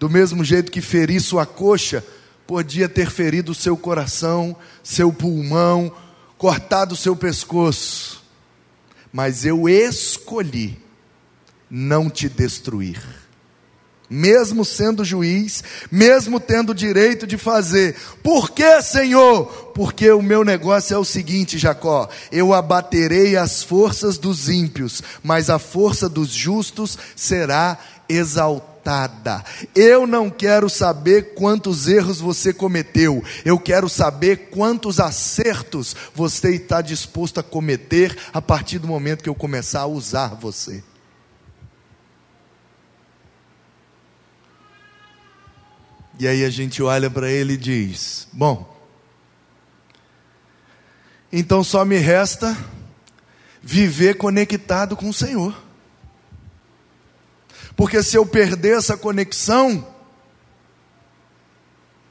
do 0.00 0.08
mesmo 0.08 0.42
jeito 0.42 0.72
que 0.72 0.80
feri 0.80 1.20
sua 1.20 1.44
coxa, 1.44 2.02
podia 2.46 2.88
ter 2.88 3.10
ferido 3.10 3.54
seu 3.54 3.76
coração, 3.76 4.56
seu 4.82 5.12
pulmão, 5.12 5.94
cortado 6.38 6.96
seu 6.96 7.14
pescoço. 7.14 8.19
Mas 9.12 9.44
eu 9.44 9.68
escolhi 9.68 10.78
não 11.70 12.08
te 12.10 12.28
destruir. 12.28 13.00
Mesmo 14.08 14.64
sendo 14.64 15.04
juiz, 15.04 15.62
mesmo 15.90 16.40
tendo 16.40 16.74
direito 16.74 17.28
de 17.28 17.38
fazer. 17.38 17.96
Por 18.24 18.50
que, 18.50 18.82
Senhor? 18.82 19.46
Porque 19.72 20.10
o 20.10 20.20
meu 20.20 20.44
negócio 20.44 20.94
é 20.94 20.98
o 20.98 21.04
seguinte, 21.04 21.58
Jacó: 21.58 22.08
eu 22.32 22.52
abaterei 22.52 23.36
as 23.36 23.62
forças 23.62 24.18
dos 24.18 24.48
ímpios, 24.48 25.00
mas 25.22 25.48
a 25.48 25.60
força 25.60 26.08
dos 26.08 26.30
justos 26.30 26.98
será 27.14 27.78
exaltada 28.08 28.69
Eu 29.74 30.06
não 30.06 30.30
quero 30.30 30.68
saber 30.68 31.34
quantos 31.34 31.86
erros 31.86 32.20
você 32.20 32.52
cometeu, 32.52 33.22
eu 33.44 33.58
quero 33.58 33.88
saber 33.88 34.48
quantos 34.50 34.98
acertos 34.98 35.94
você 36.14 36.54
está 36.56 36.80
disposto 36.80 37.38
a 37.40 37.42
cometer 37.42 38.16
a 38.32 38.42
partir 38.42 38.78
do 38.78 38.88
momento 38.88 39.22
que 39.22 39.28
eu 39.28 39.34
começar 39.34 39.80
a 39.80 39.86
usar 39.86 40.34
você. 40.34 40.82
E 46.18 46.28
aí 46.28 46.44
a 46.44 46.50
gente 46.50 46.82
olha 46.82 47.08
para 47.08 47.30
ele 47.30 47.54
e 47.54 47.56
diz: 47.56 48.28
Bom, 48.30 48.78
então 51.32 51.64
só 51.64 51.82
me 51.82 51.96
resta 51.96 52.56
viver 53.62 54.16
conectado 54.16 54.96
com 54.96 55.08
o 55.08 55.14
Senhor. 55.14 55.69
Porque 57.80 58.02
se 58.02 58.14
eu 58.14 58.26
perder 58.26 58.76
essa 58.76 58.94
conexão, 58.94 59.88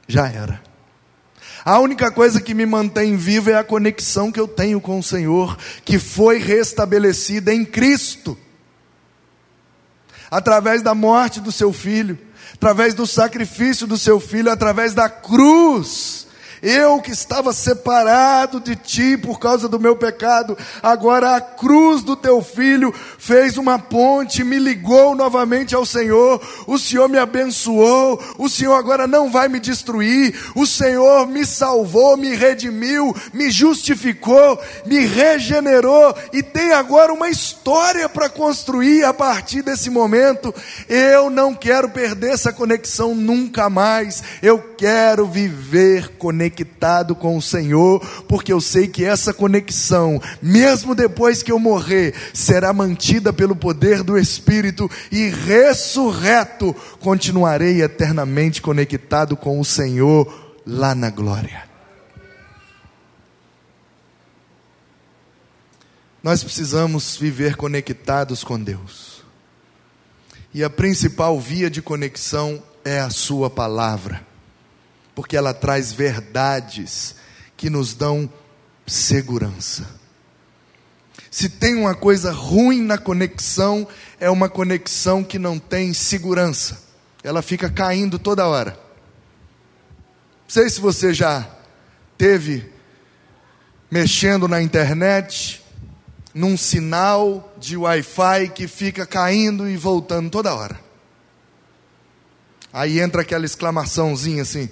já 0.07 0.27
era. 0.27 0.59
A 1.63 1.77
única 1.77 2.09
coisa 2.09 2.41
que 2.41 2.55
me 2.55 2.65
mantém 2.65 3.15
vivo 3.15 3.51
é 3.51 3.53
a 3.53 3.63
conexão 3.63 4.31
que 4.31 4.39
eu 4.39 4.47
tenho 4.47 4.81
com 4.81 4.97
o 4.97 5.03
Senhor, 5.03 5.55
que 5.85 5.99
foi 5.99 6.39
restabelecida 6.39 7.53
em 7.53 7.63
Cristo, 7.63 8.35
através 10.31 10.81
da 10.81 10.95
morte 10.95 11.39
do 11.39 11.51
seu 11.51 11.71
filho, 11.71 12.17
através 12.51 12.95
do 12.95 13.05
sacrifício 13.05 13.85
do 13.85 13.95
seu 13.95 14.19
filho, 14.19 14.51
através 14.51 14.95
da 14.95 15.07
cruz. 15.07 16.25
Eu 16.61 17.01
que 17.01 17.11
estava 17.11 17.53
separado 17.53 18.59
de 18.59 18.75
ti 18.75 19.17
por 19.17 19.39
causa 19.39 19.67
do 19.69 19.79
meu 19.79 19.95
pecado, 19.95 20.57
agora 20.83 21.35
a 21.35 21.41
cruz 21.41 22.01
do 22.01 22.15
teu 22.15 22.41
filho 22.41 22.93
fez 23.17 23.57
uma 23.57 23.79
ponte, 23.79 24.43
me 24.43 24.59
ligou 24.59 25.15
novamente 25.15 25.73
ao 25.73 25.85
Senhor. 25.85 26.41
O 26.67 26.77
Senhor 26.77 27.07
me 27.07 27.17
abençoou, 27.17 28.21
o 28.37 28.49
Senhor 28.49 28.73
agora 28.73 29.07
não 29.07 29.31
vai 29.31 29.47
me 29.47 29.59
destruir. 29.59 30.37
O 30.53 30.65
Senhor 30.65 31.27
me 31.27 31.45
salvou, 31.45 32.17
me 32.17 32.35
redimiu, 32.35 33.15
me 33.33 33.49
justificou, 33.49 34.59
me 34.85 35.05
regenerou 35.05 36.13
e 36.33 36.43
tem 36.43 36.73
agora 36.73 37.13
uma 37.13 37.29
história 37.29 38.09
para 38.09 38.29
construir 38.29 39.05
a 39.05 39.13
partir 39.13 39.61
desse 39.61 39.89
momento. 39.89 40.53
Eu 40.89 41.29
não 41.29 41.53
quero 41.53 41.89
perder 41.89 42.31
essa 42.31 42.51
conexão 42.51 43.15
nunca 43.15 43.69
mais. 43.69 44.21
Eu 44.41 44.59
quero 44.77 45.25
viver 45.25 46.17
conectado 46.17 46.48
conectado 46.49 47.15
com 47.15 47.37
o 47.37 47.41
Senhor, 47.41 47.99
porque 48.27 48.51
eu 48.51 48.59
sei 48.59 48.87
que 48.87 49.05
essa 49.05 49.33
conexão, 49.33 50.19
mesmo 50.41 50.95
depois 50.95 51.43
que 51.43 51.51
eu 51.51 51.59
morrer, 51.59 52.13
será 52.33 52.73
mantida 52.73 53.31
pelo 53.31 53.55
poder 53.55 54.03
do 54.03 54.17
Espírito 54.17 54.89
e 55.11 55.29
ressurreto, 55.29 56.75
continuarei 56.99 57.81
eternamente 57.81 58.61
conectado 58.61 59.37
com 59.37 59.59
o 59.59 59.65
Senhor 59.65 60.55
lá 60.65 60.95
na 60.95 61.09
glória. 61.09 61.69
Nós 66.21 66.43
precisamos 66.43 67.15
viver 67.15 67.55
conectados 67.55 68.43
com 68.43 68.59
Deus. 68.59 69.23
E 70.53 70.63
a 70.63 70.69
principal 70.69 71.39
via 71.39 71.69
de 71.69 71.81
conexão 71.81 72.61
é 72.83 72.99
a 72.99 73.11
Sua 73.11 73.49
palavra 73.49 74.28
porque 75.19 75.35
ela 75.35 75.53
traz 75.53 75.91
verdades 75.91 77.13
que 77.57 77.69
nos 77.69 77.93
dão 77.93 78.31
segurança. 78.87 79.85
Se 81.29 81.49
tem 81.49 81.75
uma 81.75 81.93
coisa 81.93 82.31
ruim 82.31 82.81
na 82.81 82.97
conexão, 82.97 83.85
é 84.17 84.29
uma 84.29 84.47
conexão 84.47 85.21
que 85.21 85.37
não 85.37 85.59
tem 85.59 85.93
segurança. 85.93 86.83
Ela 87.21 87.41
fica 87.41 87.69
caindo 87.69 88.17
toda 88.17 88.47
hora. 88.47 88.79
Não 90.43 90.47
sei 90.47 90.69
se 90.69 90.79
você 90.79 91.13
já 91.13 91.45
teve 92.17 92.71
mexendo 93.91 94.47
na 94.47 94.61
internet, 94.61 95.61
num 96.33 96.55
sinal 96.55 97.53
de 97.57 97.75
Wi-Fi 97.75 98.51
que 98.55 98.69
fica 98.69 99.05
caindo 99.05 99.67
e 99.67 99.75
voltando 99.75 100.29
toda 100.29 100.55
hora. 100.55 100.79
Aí 102.71 103.01
entra 103.01 103.23
aquela 103.23 103.45
exclamaçãozinha 103.45 104.43
assim, 104.43 104.69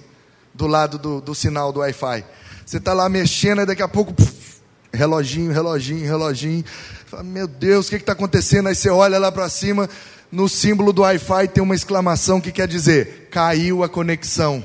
do 0.58 0.66
lado 0.66 0.98
do, 0.98 1.22
do 1.22 1.36
sinal 1.36 1.72
do 1.72 1.80
Wi-Fi. 1.80 2.26
Você 2.66 2.78
está 2.78 2.94
lá 2.94 3.08
mexendo 3.08 3.62
e 3.62 3.66
daqui 3.66 3.84
a 3.84 3.88
pouco, 3.88 4.14
puf, 4.14 4.60
reloginho, 4.92 5.52
reloginho, 5.52 6.06
reloginho. 6.06 6.66
Fala, 7.06 7.24
Meu 7.24 7.48
Deus, 7.48 7.86
o 7.86 7.90
que 7.90 7.96
está 7.96 8.14
acontecendo? 8.14 8.68
Aí 8.68 8.76
você 8.76 8.90
olha 8.90 9.20
lá 9.20 9.32
para 9.32 9.48
cima, 9.48 9.88
no 10.32 10.50
símbolo 10.50 10.92
do 10.92 11.04
Wi-Fi 11.04 11.48
tem 11.50 11.64
uma 11.64 11.76
exclamação 11.76 12.42
que 12.42 12.52
quer 12.52 12.68
dizer: 12.68 13.30
caiu 13.32 13.84
a 13.84 13.90
conexão. 13.90 14.64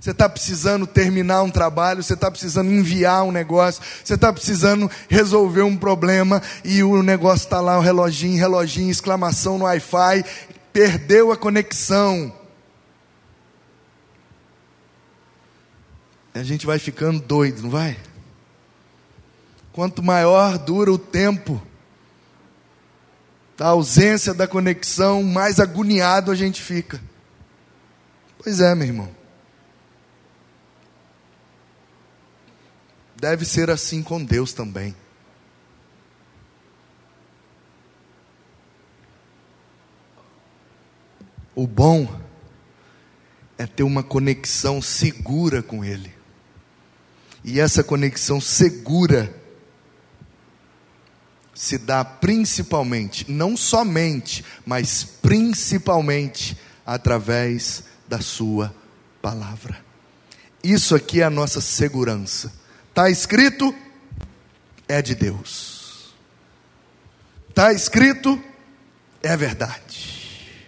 Você 0.00 0.12
está 0.12 0.30
precisando 0.30 0.86
terminar 0.86 1.42
um 1.42 1.50
trabalho, 1.50 2.02
você 2.02 2.14
está 2.14 2.30
precisando 2.30 2.72
enviar 2.72 3.22
um 3.22 3.30
negócio, 3.30 3.82
você 4.02 4.14
está 4.14 4.32
precisando 4.32 4.90
resolver 5.10 5.60
um 5.60 5.76
problema 5.76 6.40
e 6.64 6.82
o 6.82 7.02
negócio 7.02 7.44
está 7.44 7.60
lá, 7.60 7.76
o 7.76 7.82
reloginho, 7.82 8.38
reloginho, 8.38 8.90
exclamação 8.90 9.58
no 9.58 9.64
Wi-Fi, 9.64 10.24
perdeu 10.72 11.30
a 11.30 11.36
conexão. 11.36 12.39
A 16.32 16.42
gente 16.42 16.66
vai 16.66 16.78
ficando 16.78 17.20
doido, 17.20 17.62
não 17.62 17.70
vai? 17.70 17.98
Quanto 19.72 20.02
maior 20.02 20.58
dura 20.58 20.92
o 20.92 20.98
tempo 20.98 21.60
da 23.56 23.66
ausência 23.68 24.32
da 24.32 24.48
conexão, 24.48 25.22
mais 25.22 25.60
agoniado 25.60 26.30
a 26.30 26.34
gente 26.34 26.62
fica. 26.62 27.00
Pois 28.42 28.60
é, 28.60 28.74
meu 28.74 28.86
irmão. 28.86 29.20
Deve 33.16 33.44
ser 33.44 33.68
assim 33.68 34.02
com 34.02 34.24
Deus 34.24 34.52
também. 34.54 34.96
O 41.54 41.66
bom 41.66 42.08
é 43.58 43.66
ter 43.66 43.82
uma 43.82 44.02
conexão 44.02 44.80
segura 44.80 45.62
com 45.62 45.84
Ele. 45.84 46.19
E 47.42 47.58
essa 47.58 47.82
conexão 47.82 48.40
segura 48.40 49.34
se 51.54 51.76
dá 51.76 52.04
principalmente, 52.04 53.30
não 53.30 53.56
somente, 53.56 54.44
mas 54.64 55.04
principalmente 55.04 56.56
através 56.86 57.84
da 58.08 58.20
Sua 58.20 58.74
palavra. 59.20 59.78
Isso 60.64 60.94
aqui 60.94 61.20
é 61.20 61.24
a 61.24 61.30
nossa 61.30 61.60
segurança. 61.60 62.52
Está 62.88 63.10
escrito, 63.10 63.74
é 64.88 65.00
de 65.00 65.14
Deus. 65.14 66.14
Está 67.48 67.72
escrito, 67.72 68.42
é 69.22 69.36
verdade. 69.36 70.58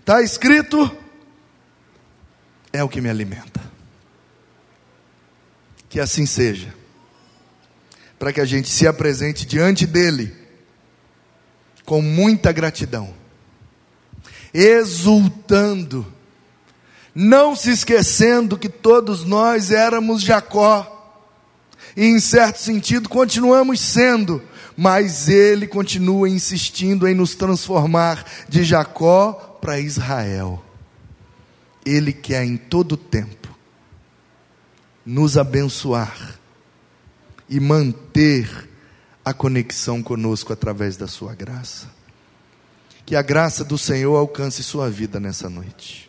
Está 0.00 0.22
escrito, 0.22 0.96
é 2.72 2.82
o 2.84 2.88
que 2.88 3.00
me 3.00 3.08
alimenta. 3.08 3.65
Que 5.88 6.00
assim 6.00 6.26
seja. 6.26 6.74
Para 8.18 8.32
que 8.32 8.40
a 8.40 8.44
gente 8.44 8.68
se 8.68 8.86
apresente 8.86 9.46
diante 9.46 9.86
dEle 9.86 10.32
com 11.86 12.02
muita 12.02 12.50
gratidão, 12.50 13.14
exultando, 14.52 16.04
não 17.14 17.54
se 17.54 17.70
esquecendo 17.70 18.58
que 18.58 18.68
todos 18.68 19.24
nós 19.24 19.70
éramos 19.70 20.20
Jacó. 20.20 20.92
E 21.96 22.04
em 22.04 22.18
certo 22.18 22.58
sentido 22.58 23.08
continuamos 23.08 23.80
sendo, 23.80 24.42
mas 24.76 25.28
ele 25.28 25.66
continua 25.66 26.28
insistindo 26.28 27.06
em 27.06 27.14
nos 27.14 27.34
transformar 27.34 28.24
de 28.48 28.64
Jacó 28.64 29.58
para 29.60 29.78
Israel. 29.78 30.62
Ele 31.84 32.12
quer 32.12 32.44
em 32.44 32.56
todo 32.56 32.96
tempo 32.96 33.55
nos 35.06 35.38
abençoar 35.38 36.36
e 37.48 37.60
manter 37.60 38.68
a 39.24 39.32
conexão 39.32 40.02
conosco 40.02 40.52
através 40.52 40.96
da 40.96 41.06
sua 41.06 41.34
graça. 41.34 41.88
Que 43.06 43.14
a 43.14 43.22
graça 43.22 43.64
do 43.64 43.78
Senhor 43.78 44.16
alcance 44.16 44.64
sua 44.64 44.90
vida 44.90 45.20
nessa 45.20 45.48
noite 45.48 46.06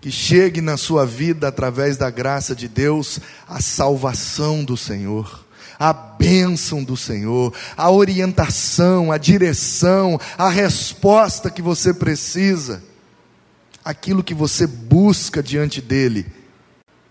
que 0.00 0.10
chegue 0.10 0.60
na 0.60 0.76
sua 0.76 1.04
vida, 1.04 1.48
através 1.48 1.96
da 1.96 2.08
graça 2.08 2.54
de 2.54 2.66
Deus, 2.66 3.20
a 3.46 3.60
salvação 3.60 4.64
do 4.64 4.76
Senhor, 4.76 5.46
a 5.78 5.92
bênção 5.92 6.82
do 6.82 6.96
Senhor, 6.96 7.52
a 7.76 7.90
orientação, 7.90 9.12
a 9.12 9.18
direção, 9.18 10.18
a 10.38 10.48
resposta 10.48 11.50
que 11.50 11.60
você 11.60 11.92
precisa, 11.92 12.82
aquilo 13.84 14.24
que 14.24 14.32
você 14.34 14.66
busca 14.66 15.42
diante 15.42 15.82
dEle, 15.82 16.26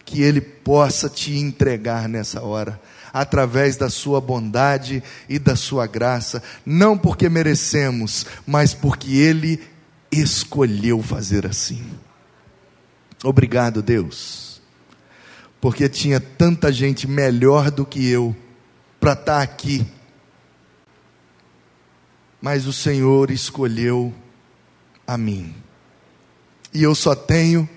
que 0.10 0.24
Ele 0.24 0.42
possa 0.42 1.08
te 1.08 1.38
entregar 1.38 2.10
nessa 2.10 2.42
hora, 2.42 2.82
através 3.14 3.78
da 3.78 3.92
Sua 3.92 4.20
bondade 4.20 5.04
e 5.30 5.38
da 5.38 5.56
Sua 5.56 5.86
graça, 5.86 6.42
não 6.66 6.98
porque 6.98 7.30
merecemos, 7.30 8.26
mas 8.46 8.74
porque 8.74 9.12
Ele 9.18 9.62
escolheu 10.12 11.04
fazer 11.04 11.46
assim. 11.46 11.86
Obrigado, 13.24 13.84
Deus, 13.84 14.60
porque 15.62 15.88
tinha 15.88 16.20
tanta 16.20 16.74
gente 16.74 17.08
melhor 17.08 17.70
do 17.70 17.86
que 17.86 18.10
eu 18.10 18.36
para 19.00 19.14
estar 19.14 19.26
tá 19.26 19.42
aqui, 19.44 19.86
mas 22.42 22.66
o 22.66 22.74
Senhor 22.74 23.30
escolheu 23.30 24.12
a 25.06 25.16
mim, 25.16 25.54
e 26.74 26.82
eu 26.82 26.96
só 26.96 27.14
tenho 27.14 27.70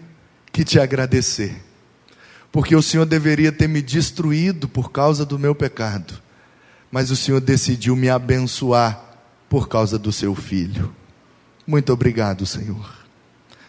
que 0.51 0.64
te 0.64 0.80
agradecer, 0.80 1.61
porque 2.53 2.76
o 2.76 2.82
Senhor 2.82 3.07
deveria 3.07 3.50
ter 3.50 3.66
me 3.66 3.80
destruído 3.80 4.68
por 4.68 4.92
causa 4.92 5.24
do 5.24 5.38
meu 5.38 5.55
pecado, 5.55 6.12
mas 6.90 7.11
o 7.11 7.16
Senhor 7.16 7.40
decidiu 7.40 7.96
me 7.96 8.11
abençoar 8.11 9.03
por 9.48 9.68
causa 9.68 9.98
do 9.98 10.12
seu 10.12 10.34
filho. 10.34 10.94
Muito 11.66 11.90
obrigado, 11.92 12.44
Senhor. 12.44 13.03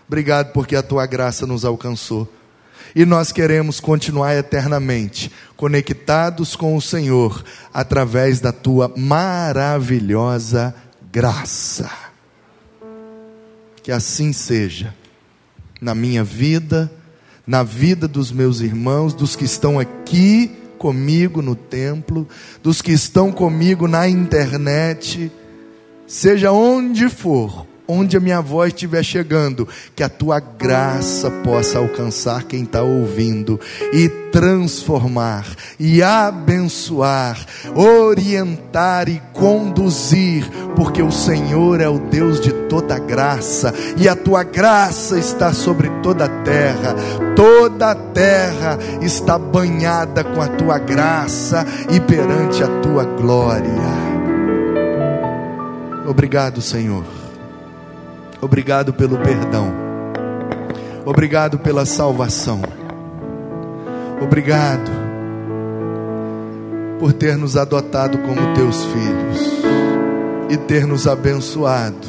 Obrigado 0.05 0.51
porque 0.51 0.75
a 0.75 0.83
tua 0.83 1.05
graça 1.05 1.47
nos 1.47 1.63
alcançou. 1.63 2.31
E 2.95 3.05
nós 3.05 3.31
queremos 3.31 3.79
continuar 3.79 4.35
eternamente 4.35 5.31
conectados 5.55 6.55
com 6.55 6.75
o 6.75 6.81
Senhor 6.81 7.43
através 7.73 8.39
da 8.39 8.51
tua 8.51 8.91
maravilhosa 8.95 10.75
graça. 11.11 11.89
Que 13.81 13.91
assim 13.91 14.33
seja 14.33 14.93
na 15.81 15.95
minha 15.95 16.23
vida, 16.23 16.91
na 17.45 17.63
vida 17.63 18.07
dos 18.07 18.31
meus 18.31 18.61
irmãos, 18.61 19.13
dos 19.13 19.35
que 19.35 19.45
estão 19.45 19.79
aqui 19.79 20.51
comigo 20.77 21.41
no 21.41 21.55
templo, 21.55 22.27
dos 22.61 22.81
que 22.81 22.91
estão 22.91 23.31
comigo 23.31 23.87
na 23.87 24.07
internet, 24.07 25.31
seja 26.07 26.51
onde 26.51 27.09
for, 27.09 27.65
onde 27.87 28.15
a 28.15 28.19
minha 28.19 28.41
voz 28.41 28.73
estiver 28.73 29.03
chegando, 29.03 29.67
que 29.95 30.03
a 30.03 30.09
tua 30.09 30.39
graça 30.39 31.29
possa 31.43 31.79
alcançar 31.79 32.43
quem 32.43 32.63
está 32.63 32.81
ouvindo 32.81 33.59
e 33.91 34.09
transformar, 34.31 35.45
e 35.79 36.01
abençoar, 36.01 37.37
orientar 37.75 39.07
e 39.07 39.21
conduzir, 39.31 40.49
porque 40.75 41.01
o 41.01 41.11
Senhor 41.11 41.79
é 41.79 41.87
o 41.87 41.99
Deus 41.99 42.39
de 42.39 42.51
toda 42.67 42.97
graça, 42.97 43.73
e 43.97 44.07
a 44.07 44.15
tua 44.15 44.43
graça 44.43 45.19
está 45.19 45.53
sobre 45.53 45.89
toda 46.01 46.25
a 46.25 46.43
terra, 46.43 46.95
toda 47.35 47.91
a 47.91 47.95
terra 47.95 48.79
está 49.01 49.37
banhada 49.37 50.23
com 50.23 50.41
a 50.41 50.47
tua 50.47 50.79
graça 50.79 51.65
e 51.91 51.99
perante 51.99 52.63
a 52.63 52.67
tua 52.81 53.03
glória. 53.03 54.03
Obrigado, 56.07 56.61
Senhor 56.61 57.22
Obrigado 58.43 58.93
pelo 58.93 59.17
perdão. 59.19 59.73
Obrigado 61.05 61.59
pela 61.59 61.85
salvação. 61.85 62.61
Obrigado 64.21 64.91
por 66.99 67.13
ter 67.13 67.37
nos 67.37 67.55
adotado 67.55 68.17
como 68.17 68.53
teus 68.53 68.83
filhos 68.83 69.63
e 70.49 70.57
ter 70.57 70.85
nos 70.85 71.07
abençoado. 71.07 72.05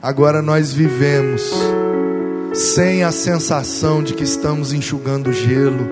Agora 0.00 0.40
nós 0.40 0.72
vivemos 0.72 1.52
sem 2.54 3.04
a 3.04 3.12
sensação 3.12 4.02
de 4.02 4.14
que 4.14 4.24
estamos 4.24 4.72
enxugando 4.72 5.34
gelo, 5.34 5.86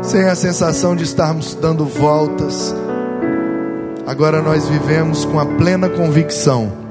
sem 0.00 0.28
a 0.28 0.36
sensação 0.36 0.94
de 0.94 1.02
estarmos 1.02 1.56
dando 1.56 1.84
voltas. 1.84 2.72
Agora 4.06 4.40
nós 4.40 4.68
vivemos 4.68 5.24
com 5.24 5.40
a 5.40 5.44
plena 5.44 5.88
convicção 5.88 6.86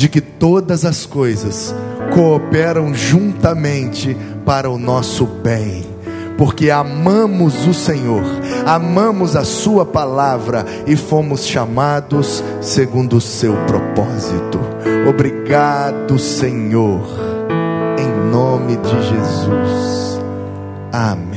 de 0.00 0.08
que 0.08 0.22
todas 0.22 0.86
as 0.86 1.04
coisas 1.04 1.74
cooperam 2.14 2.94
juntamente 2.94 4.16
para 4.46 4.70
o 4.70 4.78
nosso 4.78 5.26
bem 5.26 5.84
porque 6.38 6.70
amamos 6.70 7.66
o 7.66 7.74
Senhor, 7.74 8.24
amamos 8.64 9.36
a 9.36 9.44
Sua 9.44 9.84
palavra 9.84 10.64
e 10.86 10.96
fomos 10.96 11.46
chamados 11.46 12.42
segundo 12.62 13.18
o 13.18 13.20
seu 13.20 13.52
propósito. 13.66 14.58
Obrigado, 15.06 16.18
Senhor, 16.18 17.06
em 17.98 18.30
nome 18.30 18.78
de 18.78 19.02
Jesus. 19.02 20.18
Amém. 20.90 21.29